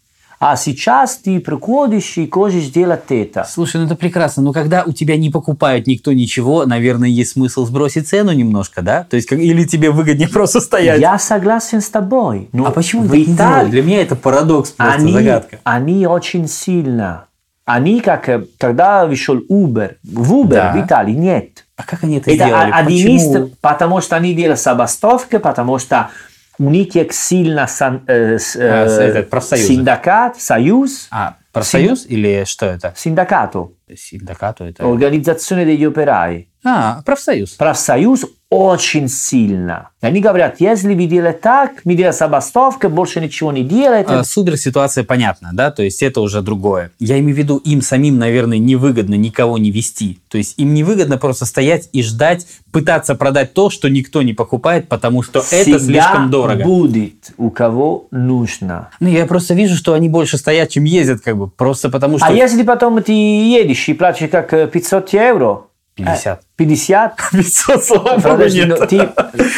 [0.46, 3.46] А сейчас ты приходишь и хочешь делать это.
[3.48, 7.64] Слушай, ну это прекрасно, но когда у тебя не покупают никто ничего, наверное, есть смысл
[7.64, 9.04] сбросить цену немножко, да?
[9.08, 11.00] То есть, как- или тебе выгоднее просто стоять?
[11.00, 12.50] Я согласен с тобой.
[12.52, 13.14] Но А почему в?
[13.14, 15.58] Италии Для меня это парадокс, просто они, загадка.
[15.64, 17.24] они очень сильно.
[17.64, 20.72] Они как, э, когда вышел Uber, в Uber Да.
[20.74, 21.64] в Италии нет.
[21.76, 23.46] А как они это, Это а- Почему?
[23.46, 26.10] из, потому что они делают забастовки, потому что
[26.58, 29.66] у них есть сильно сан- э, с- э, А, с- этот, профсоюзы.
[29.68, 32.92] синдикат, союз, А, профсоюз или что это?
[32.96, 34.84] синдикату, Синдикату это?
[34.84, 36.46] организаzione degli operai.
[36.64, 37.50] А, профсоюз.
[37.52, 39.88] Профсоюз очень сильно.
[40.00, 44.10] Они говорят, если вы делаете так, мы делаем забастовки, больше ничего не делаете.
[44.10, 46.92] А, Супер ситуация понятна, да, то есть это уже другое.
[46.98, 50.20] Я имею в виду, им самим, наверное, невыгодно никого не вести.
[50.28, 54.88] То есть им невыгодно просто стоять и ждать, пытаться продать то, что никто не покупает,
[54.88, 56.62] потому что это Всегда слишком дорого.
[56.62, 58.90] будет у кого нужно.
[59.00, 62.26] Ну, я просто вижу, что они больше стоят, чем ездят, как бы, просто потому что...
[62.26, 65.62] А если потом ты едешь и платишь как э, 500 евро,
[65.96, 66.40] 50.
[66.40, 68.78] э, 50, 500, слава богу, Подожди, нет.
[68.80, 69.08] ну, ты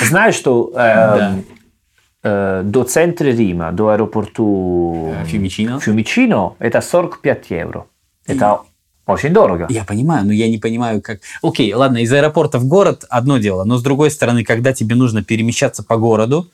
[0.07, 1.35] знаешь, что э, Да.
[2.23, 5.81] э, до центра Рима, до аэропорту Э, Фьюмичино?
[5.81, 7.87] Фьюмичино, это 45 евро.
[8.27, 8.61] Это
[9.07, 9.67] очень дорого.
[9.71, 11.21] Я понимаю, но я не понимаю, как...
[11.43, 15.23] Окей, ладно, из аэропорта в город одно дело, но с другой стороны, когда тебе нужно
[15.23, 16.49] перемещаться по городу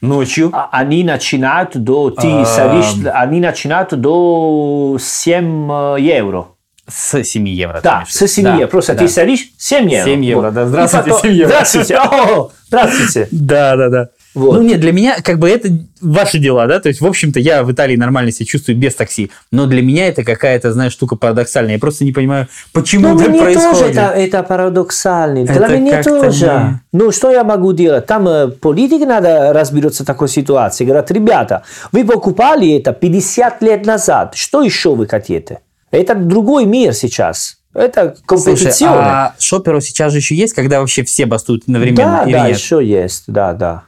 [0.00, 2.44] ночью, А- Они начинают до, ты А.
[2.44, 6.48] садишь, они начинают до 7 э, евро.
[6.88, 7.80] С 7 евро.
[7.82, 8.66] Да, с 7 Да, евро.
[8.68, 9.00] Просто да.
[9.00, 10.04] ты садишь 7 евро.
[10.04, 10.54] 7 евро, Вот.
[10.54, 10.66] да.
[10.66, 11.48] Здравствуйте, потом- 7 евро.
[11.48, 11.96] Здравствуйте.
[11.96, 13.28] О, здравствуйте.
[13.30, 14.08] Да, да, да.
[14.34, 14.56] Вот.
[14.56, 15.68] Ну, нет, для меня, как бы, это
[16.00, 16.80] ваши дела, да?
[16.80, 19.30] То есть, в общем-то, я в Италии нормально себя чувствую без такси.
[19.52, 21.74] Но для меня это какая-то, знаешь, штука парадоксальная.
[21.74, 23.96] Я просто не понимаю, почему Ну, так мне тоже происходит.
[23.96, 25.44] это, это парадоксально.
[25.44, 26.46] Это Для меня тоже.
[26.46, 28.06] не- Ну, что я могу делать?
[28.06, 30.84] Там э, политики надо разбираться в такой ситуации.
[30.84, 34.34] Говорят, ребята, вы покупали это 50 лет назад.
[34.34, 35.60] Что еще вы хотите?
[35.90, 37.58] Это другой мир сейчас.
[37.74, 38.88] Это Слушай, компетиция.
[38.88, 42.56] а шоперу сейчас же еще есть, когда вообще все бастуют одновременно да, или да, нет?
[42.56, 43.24] еще есть.
[43.26, 43.84] Да, да.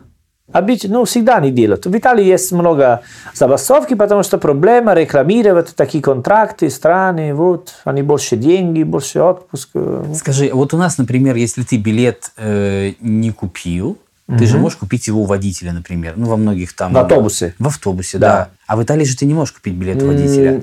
[0.53, 1.87] Обычно, ну, всегда не делают.
[1.87, 3.03] В Италии есть много
[3.35, 9.71] забастовки, потому что проблема рекламировать такие контракты, страны, вот, они больше деньги, больше отпуск.
[9.75, 13.99] э, Скажи, вот у нас, например, если ты билет э, не купил,
[14.39, 16.15] ты же можешь купить его у водителя, например.
[16.17, 16.93] Ну, во многих там...
[16.93, 17.55] В автобусе.
[17.61, 18.29] В автобусе, Да.
[18.29, 18.49] да.
[18.67, 20.63] А в Италии же ты не можешь купить билет у водителя.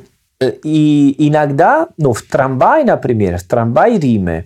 [0.63, 4.45] И иногда, ну, в трамвае, например, в трамвае Риме,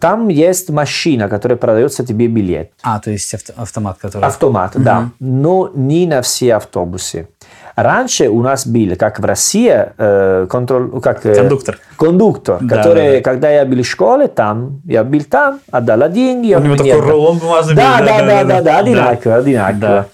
[0.00, 2.72] там есть машина, которая продается тебе билет.
[2.82, 4.24] А, то есть авто- автомат, который...
[4.24, 5.10] Автомат, да.
[5.20, 7.28] Но не на все автобусы.
[7.76, 11.78] Раньше у нас был, как в России, э, контроль, как, э, Кондуктор.
[11.96, 13.20] кондуктор, Да, который, да, да.
[13.22, 16.54] когда я был в школе, там, я был там, отдала деньги.
[16.54, 17.10] У него такой отдал.
[17.10, 19.36] рулон бумажный Да, был, да, да, да, да, одинаково, Да.
[19.36, 19.80] одинаково.
[19.80, 20.06] Да.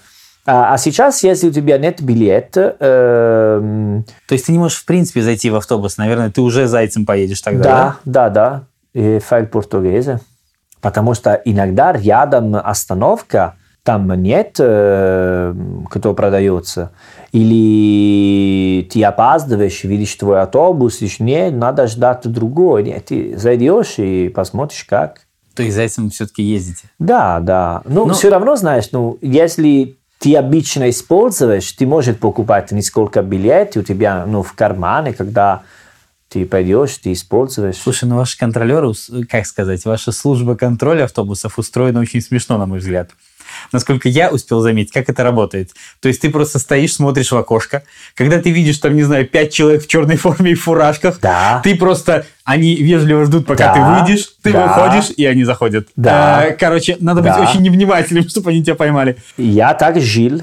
[0.53, 4.85] А, а сейчас, если у тебя нет билета, эм, То есть ты не можешь, в
[4.85, 5.95] принципе, зайти в автобус.
[5.97, 8.63] Наверное, ты уже зайцем поедешь тогда, Да, да, да.
[8.93, 10.19] И файл португезе.
[10.81, 15.53] Потому что иногда рядом остановка, там нет, э,
[15.89, 16.91] кто продается.
[17.31, 22.83] Или ты опаздываешь, видишь твой автобус, говоришь, нет, надо ждать другой.
[22.83, 25.21] Нет, ты зайдешь и посмотришь, как.
[25.55, 26.89] То есть зайцем все-таки ездите.
[26.99, 27.83] Да, да.
[27.85, 33.77] Ну, Ну- все равно, знаешь, ну, если ты обычно используешь, ты можешь покупать несколько билетов
[33.77, 35.63] у тебя ну, в кармане, когда
[36.29, 37.77] ты пойдешь, ты используешь.
[37.77, 38.93] Слушай, ну ваши контролеры,
[39.27, 43.09] как сказать, ваша служба контроля автобусов устроена очень смешно, на мой взгляд.
[43.71, 45.71] Насколько я успел заметить, как это работает.
[46.01, 47.83] То есть ты просто стоишь, смотришь в окошко.
[48.15, 51.61] Когда ты видишь там, не знаю, пять человек в черной форме и в фуражках, Да.
[51.63, 52.25] ты просто...
[52.43, 53.73] Они вежливо ждут, пока Да.
[53.73, 54.65] ты выйдешь, ты Да.
[54.65, 55.87] выходишь, и они заходят.
[55.95, 56.39] Да.
[56.39, 57.39] А, Короче, надо быть Да.
[57.41, 59.17] очень невнимательным, чтобы они тебя поймали.
[59.37, 60.41] Я так жил.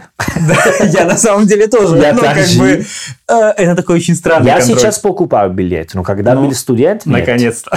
[0.92, 1.96] Я на самом деле тоже.
[1.98, 2.60] Я Ну, так жил.
[2.62, 2.84] бы,
[3.28, 4.78] э, Это такой очень странный Я контроль.
[4.78, 7.18] сейчас покупаю билет, но когда Ну, был студент, нет.
[7.26, 7.76] Наконец-то.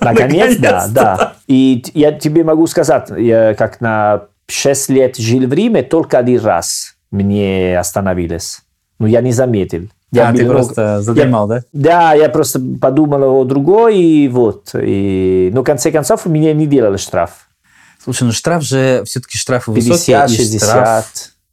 [0.00, 0.88] Наконец, да, Наконец-то.
[0.92, 1.32] да.
[1.46, 6.40] И я тебе могу сказать, я как на 6 лет жил в Риме, только один
[6.40, 8.60] раз мне остановились.
[8.98, 9.88] Но я не заметил.
[10.12, 11.62] Я А, ты был- просто задремал, да?
[11.72, 14.70] Да, я просто подумал о другой, и вот.
[14.80, 17.48] И, но в конце концов мне не делали штраф.
[18.02, 19.96] Слушай, ну штраф же, все-таки штрафы высокие.
[20.20, 20.60] 50, и 60.
[20.70, 21.06] штраф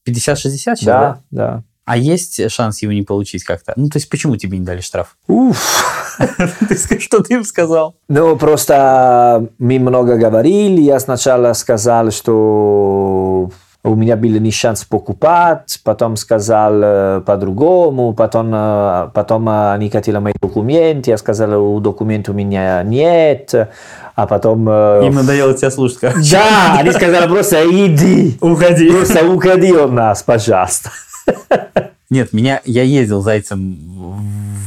[0.07, 0.99] 50-60 сейчас, да?
[0.99, 1.63] Да, да.
[1.91, 3.73] А есть шанс его не получить как-то?
[3.75, 5.17] Ну, то есть, почему тебе не дали штраф?
[5.27, 6.17] Уф.
[6.69, 7.95] Ты Что ты им сказал?
[8.07, 10.79] Ну, просто мы много говорили.
[10.79, 13.49] Я сначала сказал, что
[13.83, 19.89] у меня был не шанс покупать, потом сказал э, по-другому, потом, э, потом э, они
[19.89, 23.53] хотели мои документы, я сказал, у документов у меня нет,
[24.15, 24.65] а потом...
[24.69, 26.19] э, Им надоело тебя слушать, короче.
[26.31, 28.89] Да, они сказали просто иди, Уходи.
[28.91, 30.89] просто уходи от нас, пожалуйста.
[32.11, 33.77] Нет, меня, я ездил зайцем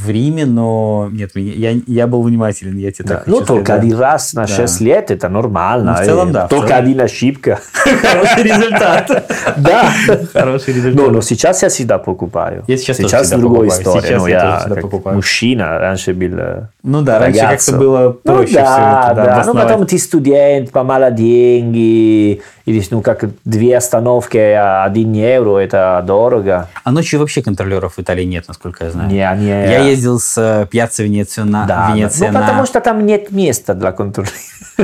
[0.03, 3.65] в Риме, но нет, меня, я, я был внимателен, я тебе так Ну, хочу только
[3.65, 4.55] сказать, один раз на Да.
[4.55, 5.95] 6 лет, это нормально.
[5.95, 6.83] Ну, в целом, э, да, Только целом.
[6.83, 7.61] один ошибка.
[7.85, 7.93] да.
[8.09, 9.31] Хороший результат.
[9.59, 9.93] Да.
[10.33, 11.07] Хороший результат.
[11.07, 12.65] Ну, но сейчас я всегда покупаю.
[12.67, 14.01] Я сейчас другая история.
[14.01, 15.17] Сейчас ну, я всегда покупаю.
[15.17, 19.25] мужчина, раньше был э, Ну да, раньше как-то было проще ну, все да, это, да,
[19.25, 19.43] да.
[19.47, 26.05] Ну, потом ты студент, помало деньги, или, ну, как две остановки, а один евро, это
[26.07, 26.69] дорого.
[26.85, 29.09] А ночью вообще контролеров в Италии нет, насколько я знаю.
[29.09, 29.49] Не, не.
[29.49, 31.95] Я ездил с э, Пьяцца Венеция на Да, да.
[31.95, 34.29] Венеция Ну, на- потому что там нет места для контроля.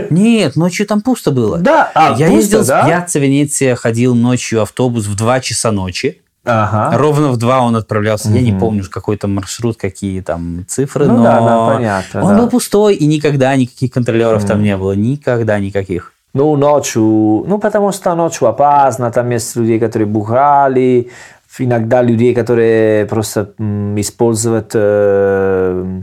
[0.08, 1.58] Нет, ночью там пусто было.
[1.58, 2.82] Да, а, я пусто, ездил да?
[2.82, 6.19] с Пьяцца Венеция, ходил ночью автобус в 2 часа ночи.
[6.44, 6.96] Ага.
[6.96, 8.30] Ровно в 2 он отправлялся.
[8.30, 12.28] Я не помню какой там маршрут, какие там цифры, Ну но да, да, понятно, он
[12.36, 12.38] да.
[12.42, 14.92] был пустой, и никогда никаких контролеров там не было.
[14.92, 16.12] Никогда никаких.
[16.32, 17.02] Ну, ночью,
[17.46, 21.10] ну, потому что ночью опасно, там есть люди, которые бухали,
[21.58, 26.00] иногда людей, которые просто м, используют, э,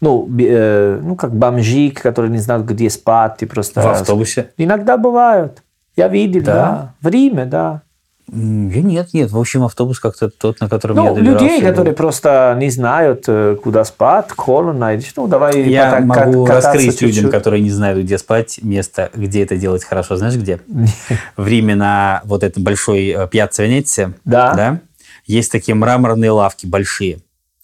[0.00, 3.80] ну, э, ну, как бомжи, которые не знают, где спать, и просто...
[3.80, 4.50] В автобусе?
[4.58, 5.62] Иногда бывают.
[5.96, 6.52] Я видел, Да?
[6.54, 6.94] да.
[7.00, 7.82] В Риме, да.
[8.30, 9.30] Я нет, нет.
[9.30, 11.44] В общем, автобус как-то тот, на котором я Ну, добирался.
[11.44, 16.44] людей, которые просто не знают, э, куда спать, холодно, и, ну, давай Я пока- могу
[16.46, 17.30] раскрыть людям, чуть-чуть.
[17.30, 20.16] которые не знают, где спать, место, где это делать хорошо.
[20.16, 20.60] Знаешь, где?
[21.36, 24.12] В Риме на вот этом большой э, Пьяцца Венеция.
[24.24, 24.78] Да.
[25.26, 27.18] Есть такие мраморные лавки большие.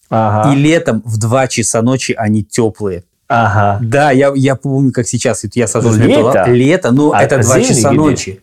[0.09, 0.53] Ага.
[0.53, 3.03] И летом в 2 часа ночи они теплые.
[3.27, 3.79] Ага.
[3.81, 5.43] Да, я, я помню, как сейчас.
[5.55, 6.21] Я сажусь эту лето?
[6.21, 7.97] лав- Лето, ну, А, это 2 зимний часа или?
[7.97, 8.41] ночи.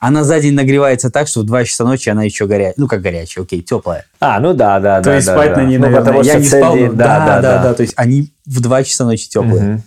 [0.00, 2.74] Она за день нагревается так, что в 2 часа ночи она еще горячая.
[2.78, 4.06] Ну, как горячая, окей, теплая.
[4.18, 5.14] А, ну да, да, То да.
[5.16, 5.60] есть да, спать да.
[5.62, 6.74] на ней, Ну, наверное, потому я что не спал.
[6.74, 9.62] день- но- Да, да, да, То есть они в 2 часа ночи теплые.
[9.62, 9.82] Мгм.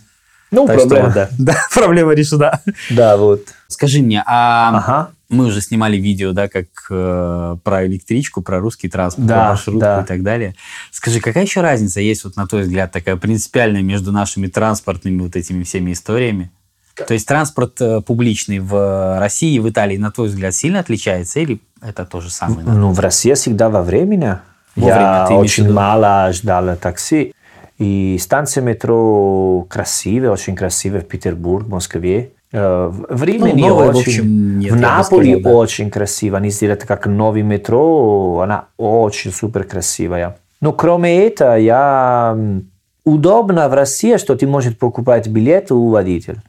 [0.52, 1.06] Ну, Так что проблема.
[1.08, 1.28] вот, да.
[1.38, 2.60] Да, проблема решена.
[2.90, 3.42] Да, вот.
[3.66, 5.10] Скажи мне, а Ага.
[5.28, 9.80] мы уже снимали видео, да, как э, про электричку, про русский транспорт, Да, про маршрутку
[9.80, 10.02] да.
[10.02, 10.54] и так далее.
[10.92, 15.34] Скажи, какая еще разница есть, вот на твой взгляд, такая принципиальная между нашими транспортными вот
[15.34, 16.52] этими всеми историями?
[16.94, 21.40] То есть транспорт э, публичный в России и в Италии, на твой взгляд, сильно отличается
[21.40, 22.66] или это то же самое?
[22.66, 24.38] Ну, в России всегда во времени.
[24.76, 27.34] Вовремя, Я ты имеешь в очень мало ждал такси.
[27.78, 32.32] И станция метро красивая, очень красивая в Петербург, в Москве.
[32.52, 34.00] Э, В в Риме Ну, не новая, в очень.
[34.02, 35.58] общем, нет, в Наполе сказал, да.
[35.58, 36.38] очень красиво.
[36.38, 40.36] Они сделали как новый метро, она очень супер красивая.
[40.60, 42.38] Но кроме этого, я
[43.04, 46.42] удобно в России, что ты можешь покупать билет у водителя.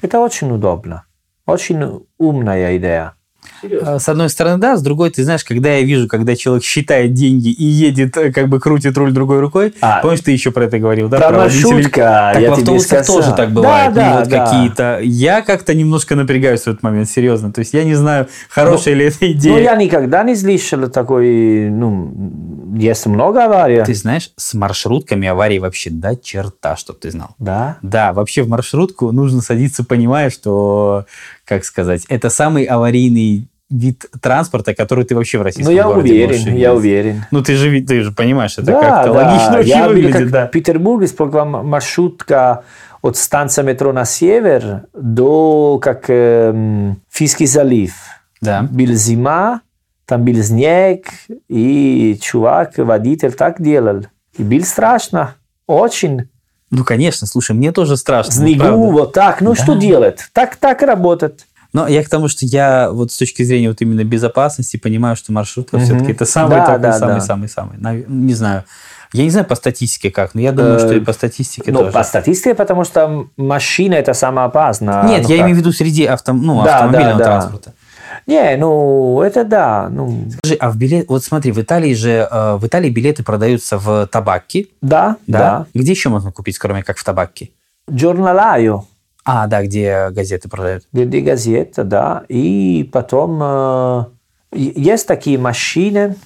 [0.00, 1.04] Это очень удобно.
[1.46, 3.14] Очень умная идея.
[3.82, 7.14] А, С одной стороны, да, с другой, ты знаешь, когда я вижу, когда человек считает
[7.14, 10.64] деньги и едет, э, как бы крутит руль другой рукой, А, помнишь, ты еще про
[10.64, 11.18] это говорил, да?
[11.18, 11.72] про водителей?
[11.72, 13.94] маршрутка Так я в автобусах тоже так Да, бывает.
[13.94, 14.44] да, ну, вот да.
[14.46, 14.98] какие-то...
[15.02, 17.52] Я как-то немножко напрягаюсь в этот момент, серьезно.
[17.52, 19.58] То есть я не знаю, хорошая ли эта Ну, идея.
[19.58, 22.12] я никогда не слышал такой, ну,
[22.76, 23.82] есть много аварий.
[23.84, 27.30] Ты знаешь, с маршрутками аварии вообще до черта, чтоб ты знал.
[27.38, 27.78] Да?
[27.82, 31.04] Да, вообще в маршрутку нужно садиться, понимая, что,
[31.44, 36.10] как сказать, это самый аварийный вид транспорта, который ты вообще в Ну, российском я городе
[36.12, 37.24] уверен, я уверен.
[37.30, 39.24] Ну, ты же, ты же понимаешь, это да, как-то да.
[39.26, 40.46] логично я видел, выглядит, как да.
[40.48, 42.64] в Петербурге спокойно маршрутка
[43.02, 47.94] от станции метро на север до как эм, Финский залив.
[48.40, 48.66] Да.
[48.70, 49.60] Был зима,
[50.04, 51.06] там был снег,
[51.48, 54.02] и чувак, водитель так делал.
[54.36, 55.34] И было страшно,
[55.66, 56.28] очень.
[56.70, 58.32] Ну, конечно, слушай, мне тоже страшно.
[58.42, 59.40] ну, Снегу, вот так.
[59.40, 59.62] Ну, Да.
[59.62, 60.20] что делать?
[60.32, 61.46] Так, так работает.
[61.72, 65.32] Но я к тому, что я вот с точки зрения вот именно безопасности понимаю, что
[65.32, 65.84] маршрутка Мгм.
[65.86, 67.20] все-таки это самый Да, такой, да, самый, да.
[67.20, 68.04] самый, самый.
[68.08, 68.64] Не знаю.
[69.12, 71.80] Я не знаю по статистике как, но я думаю, Э, что и по статистике Ну,
[71.80, 71.92] тоже.
[71.92, 75.02] по статистике, потому что машина это самое опасное.
[75.04, 75.44] Нет, Ну, я как?
[75.46, 77.30] имею в виду среди авто, ну, Да, автомобильного да, да.
[77.40, 77.72] транспорта.
[78.26, 79.88] Не, ну, это да.
[79.90, 83.78] Ну, Скажи, а в билет, вот смотри, в Италии же, э, в Италии билеты продаются
[83.78, 85.38] в табакке, да, да?
[85.38, 85.66] да.
[85.74, 87.50] Где еще можно купить, кроме как в табакке?
[87.90, 88.82] Giornalaio,
[89.32, 90.82] А, да, где газеты продают.
[90.92, 92.24] где газета, да.
[92.28, 94.04] И потом э,
[94.52, 96.16] есть такие машины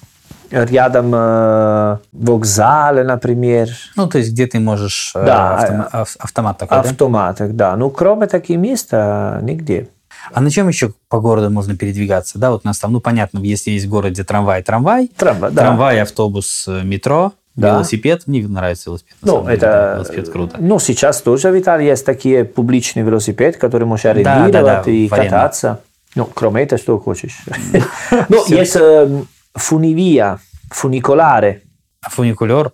[0.49, 5.11] рядом э, вокзалы, например, Ну, то есть, где ты можешь...
[5.15, 6.89] э, Да, автома- ав- автомат такой, да?
[6.89, 7.75] автоматах, да.
[7.75, 9.89] Ну, кроме таких мест э, нигде.
[10.33, 12.39] А на чем еще по городу можно передвигаться?
[12.39, 15.61] Да, вот у нас там, ну, понятно, если есть в городе трамвай, трамвай, Трамвай, да.
[15.61, 17.73] трамвай, автобус, э, метро, Да.
[17.75, 18.23] велосипед.
[18.27, 19.15] Мне нравится велосипед.
[19.21, 19.65] Ну, деле, это...
[19.65, 20.57] да, велосипед круто.
[20.59, 25.07] Ну, сейчас тоже в Италии есть такие публичные велосипеды, которые можешь да, арендировать да, и
[25.07, 25.29] в аренду.
[25.31, 25.79] кататься.
[26.15, 27.37] Ну, кроме этого, что хочешь.
[28.29, 30.39] Ну, есть эм, фунивия,
[30.71, 31.61] фуникуларе.
[32.01, 32.71] А фуникулер?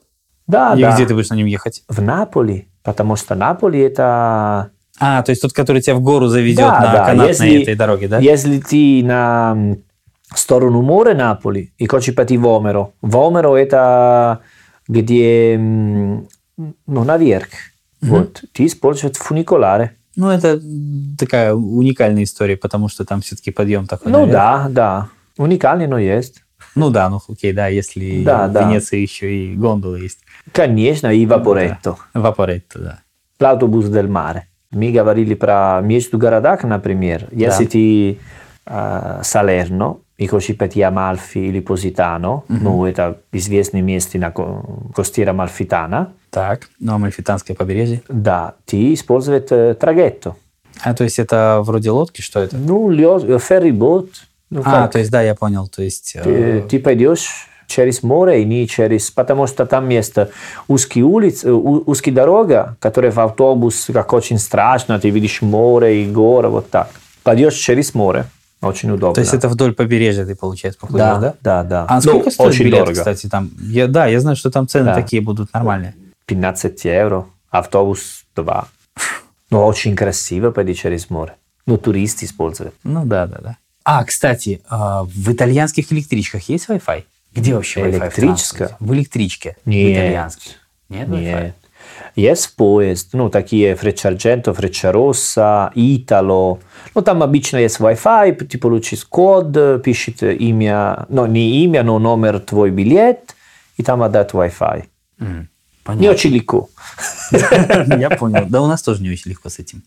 [0.48, 0.94] Да, И да.
[0.94, 1.84] где ты будешь на нем ехать?
[1.88, 4.72] В Наполе, потому что Наполе это...
[5.00, 7.76] А, то есть тот, который тебя в гору заведет Да, на да, канатной если- этой
[7.76, 8.20] дороге, да?
[8.20, 9.76] Если ты на
[10.36, 14.40] сторону моря Наполи и хочешь пойти в Омеро, в Омеро это
[14.92, 16.28] где, ну,
[16.88, 17.48] наверх.
[18.02, 19.96] Вот, ты используешь фуникуларе.
[20.16, 20.60] Ну, это
[21.18, 24.12] такая уникальная история, потому что там все-таки подъем такой.
[24.12, 24.34] Ну наверх.
[24.34, 25.10] да, да.
[25.38, 26.44] Уникальный, но есть.
[26.76, 28.68] Ну да, ну окей, да, если Да, в да.
[28.68, 30.20] Венеции еще и гондолы есть.
[30.52, 31.96] Конечно, и Vaporetto.
[32.14, 33.00] Вапоретто, да.
[33.40, 34.42] L'auтобус del mare.
[34.72, 37.28] Мы говорили про между городах, например.
[37.32, 38.20] Если ты
[38.66, 44.64] э, Салерно и хочешь пойти Амальфи или Поситано, ну, это известные места на ко-
[44.96, 48.02] костера Малфитана, Так, ну, Амальфитанское побережье.
[48.08, 50.36] да, ты используешь э, трагетто.
[50.84, 52.56] А, то есть это вроде лодки, что это?
[52.56, 52.92] Ну,
[53.40, 54.10] феррибот.
[54.52, 54.92] Ну, А, как?
[54.92, 56.14] то есть, да, я понял, то есть...
[56.24, 59.10] Ты, э, ты пойдешь через море и не через...
[59.10, 60.30] Потому что там место
[60.68, 66.04] узкие улицы, э, у- узкие дорога, которые в автобус, как очень страшно, ты видишь море
[66.04, 66.90] и горы, вот так.
[67.24, 68.26] Пойдешь через море,
[68.62, 69.16] очень удобно.
[69.16, 71.36] То есть это вдоль побережья ты, получается, поплывешь, да, да?
[71.42, 71.86] да, да.
[71.90, 72.94] А Ну, сколько стоит очень билет, дорого.
[72.98, 73.50] кстати, там?
[73.60, 74.96] Я, да, я знаю, что там цены Да.
[74.96, 75.96] такие будут нормальные.
[76.28, 78.68] 15 евро, автобус 2.
[79.50, 81.34] Но очень красиво пойти через море.
[81.66, 82.74] Ну, туристы используют.
[82.84, 83.58] Ну да, да, да.
[83.84, 87.04] А, кстати, а, в итальянских электричках есть Wi-Fi?
[87.36, 87.92] Где вообще Wi-Fi?
[87.92, 88.68] в Электрическая?
[88.68, 88.76] транспорте?
[88.80, 89.58] В электричке.
[89.66, 89.98] В Нет.
[89.98, 90.52] итальянской.
[90.90, 91.44] Нет Wi-Fi?
[91.44, 91.56] Нет.
[92.16, 96.60] Есть поезд, ну, такие Фречардженто, Фречароса, Итало.
[96.94, 102.40] Ну, там обычно есть Wi-Fi, ты получишь код, пишет имя, ну, не имя, но номер
[102.40, 103.36] твой билет,
[103.78, 104.84] и там отдать Wi-Fi.
[105.20, 105.50] М,
[105.96, 106.70] Не очень легко.
[107.32, 108.46] Я понял.
[108.50, 109.84] Да у нас тоже не очень легко с этим.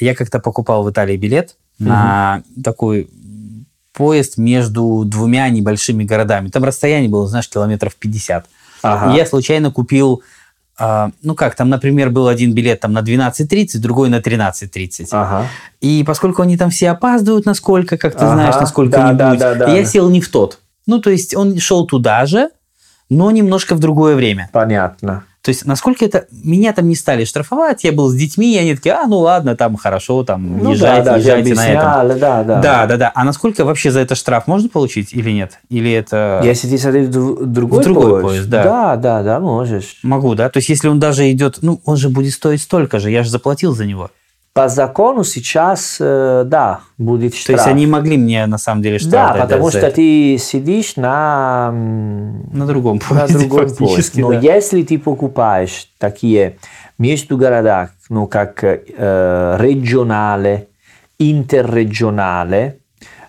[0.00, 3.08] Я как-то покупал в Италии билет на такой
[3.92, 6.48] поезд между двумя небольшими городами.
[6.48, 8.46] Там расстояние было, знаешь, километров 50.
[8.82, 9.12] Ага.
[9.12, 10.22] И я случайно купил,
[10.78, 15.08] ну как, там, например, был один билет там на 12.30, другой на 13.30.
[15.10, 15.46] Ага.
[15.80, 19.72] И поскольку они там все опаздывают, насколько, как ты Ага, знаешь, да, насколько-нибудь, да, да,
[19.72, 19.84] я да.
[19.84, 20.60] сел не в тот.
[20.86, 22.50] Ну, то есть он шел туда же,
[23.10, 24.48] но немножко в другое время.
[24.52, 25.24] Понятно.
[25.42, 26.26] То есть, насколько это...
[26.30, 29.56] Меня там не стали штрафовать, я был с детьми, и они такие, а, ну ладно,
[29.56, 32.18] там хорошо, там Ну езжайте, да, да, езжайте на этом.
[32.18, 32.60] да, да.
[32.60, 33.12] Да, да, да.
[33.14, 35.58] А насколько вообще за это штраф можно получить или нет?
[35.68, 36.40] Или это...
[36.44, 38.62] Если ты садишь в другой, В другой поезд, поезд, да.
[38.64, 39.98] Да, да, да, можешь.
[40.02, 40.48] Могу, да?
[40.50, 41.58] То есть, если он даже идет...
[41.62, 44.10] Ну, он же будет стоить столько же, я же заплатил за него.
[44.58, 47.46] По закону сейчас, э, да, будет штраф.
[47.46, 49.92] То есть, они могли мне, на самом деле, штраф Да, дать, потому что это.
[49.92, 54.22] ты сидишь на, На другом на поезде другом фактически, поезде.
[54.22, 54.38] Но да.
[54.40, 56.56] если ты покупаешь такие
[56.98, 60.66] между городах, ну, как э, регионале,
[61.20, 62.78] интеррегионале,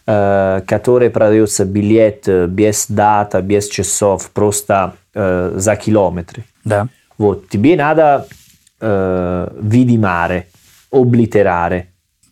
[0.07, 6.43] э, которые продается билет э, без дата, без часов, просто э, за километры.
[6.65, 6.87] Да.
[7.19, 8.25] Вот, тебе надо
[8.81, 10.45] э, видимare,
[10.91, 11.83] облитерare,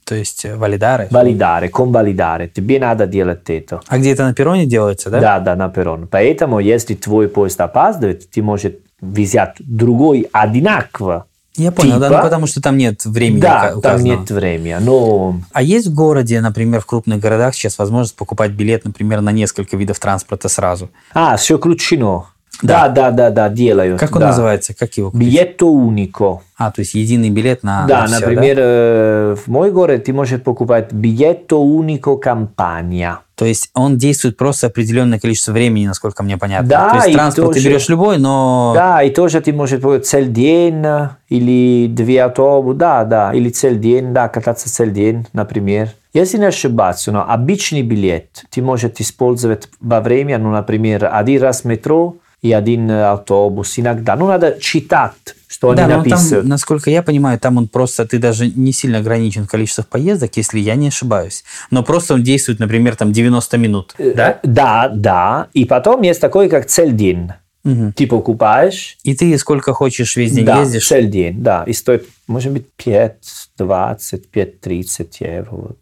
[0.06, 1.08] То есть, валидары.
[1.12, 2.48] validare, convalidare.
[2.50, 3.82] Тебе надо делать это.
[3.88, 5.20] А где это на перроне делается, да?
[5.20, 6.08] Да, да, на перрон.
[6.08, 11.26] Поэтому, если твой поезд опаздывает, ты можешь взять другой одинаково.
[11.56, 12.18] Я понял, да, типа.
[12.20, 14.20] ну потому что там нет времени да, ука- там указанного.
[14.20, 14.78] нет времени.
[14.80, 19.32] Но А есть в городе, например, в крупных городах сейчас возможность покупать билет, например, на
[19.32, 20.90] несколько видов транспорта сразу?
[21.16, 22.26] А, все включено.
[22.62, 24.00] Да, да, да, да, делают.
[24.00, 24.28] Как он да.
[24.28, 24.74] называется?
[24.74, 25.28] Как его купить?
[25.28, 26.40] Билетto unico.
[26.58, 30.14] А, то есть единый билет на, да, на всё, например, э, в мой город ты
[30.14, 33.20] можешь покупать билетто unico компания.
[33.36, 36.68] То есть он действует просто определенное количество времени, насколько мне понятно.
[36.68, 38.72] Да, то есть транспорт ты тоже- берешь любой, но...
[38.76, 40.84] Да, и тоже ты можешь покупать целый день
[41.30, 45.90] или две автобусы, да, да, или целый день, да, кататься целый день, например.
[46.14, 51.64] Если не ошибаться, но обычный билет ты можешь использовать во время, ну, например, один раз
[51.64, 54.16] метро и один э, автобус иногда.
[54.16, 55.14] Ну, надо читать,
[55.48, 56.46] что да, они но там, написывают.
[56.48, 60.60] насколько я понимаю, там он просто, ты даже не сильно ограничен в количестве поездок, если
[60.60, 61.44] я не ошибаюсь.
[61.72, 63.96] Но просто он действует, например, там 90 минут.
[63.98, 64.40] Да?
[64.44, 65.48] Да, да.
[65.54, 67.30] И потом есть такой, как целый день.
[67.64, 67.92] Мгм.
[67.92, 70.88] Ты покупаешь, И ты сколько хочешь весь день да, ездишь.
[70.88, 71.64] целый день, да.
[71.68, 73.16] И стоит, может быть, 5,
[73.58, 75.50] 20, 5, 30 евро.
[75.52, 75.78] Вот.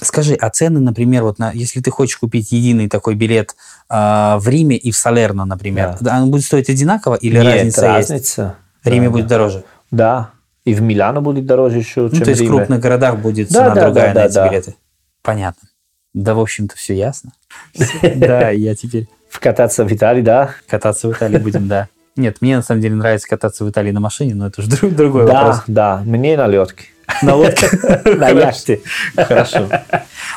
[0.00, 3.56] Скажи, а цены, например, вот на, если ты хочешь купить единый такой билет
[3.88, 6.20] а, в Риме и в Салерно, например, да.
[6.22, 8.10] он будет стоить одинаково или Нет, разница есть?
[8.10, 8.56] разница.
[8.84, 9.28] В Риме Да, будет да.
[9.36, 9.64] дороже.
[9.90, 10.30] Да.
[10.66, 12.56] И в Милано будет дороже еще, Ну, чем то есть в в Риме.
[12.58, 14.48] крупных городах будет Да, цена да, другая да, на да, эти да.
[14.48, 14.74] билеты.
[15.22, 15.68] Понятно.
[16.12, 17.32] Да, в общем-то, все ясно.
[18.16, 20.50] Да, я теперь Вкататься в Италии, да?
[20.68, 21.88] кататься в Италии будем, да.
[22.16, 25.26] Нет, мне на самом деле нравится кататься в Италии на машине, но это уже другой
[25.26, 25.62] Да, вопрос.
[25.66, 26.02] да.
[26.04, 26.86] Мне на лодке.
[27.22, 27.70] На лодке?
[28.16, 28.80] На яхте.
[29.16, 29.68] Хорошо.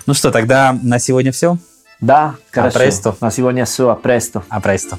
[0.05, 1.57] Ну что, тогда на сегодня все.
[2.01, 2.79] Да, хорошо.
[2.79, 3.15] presto.
[3.21, 4.43] На сегодня все, а престо.
[4.49, 4.97] А престо.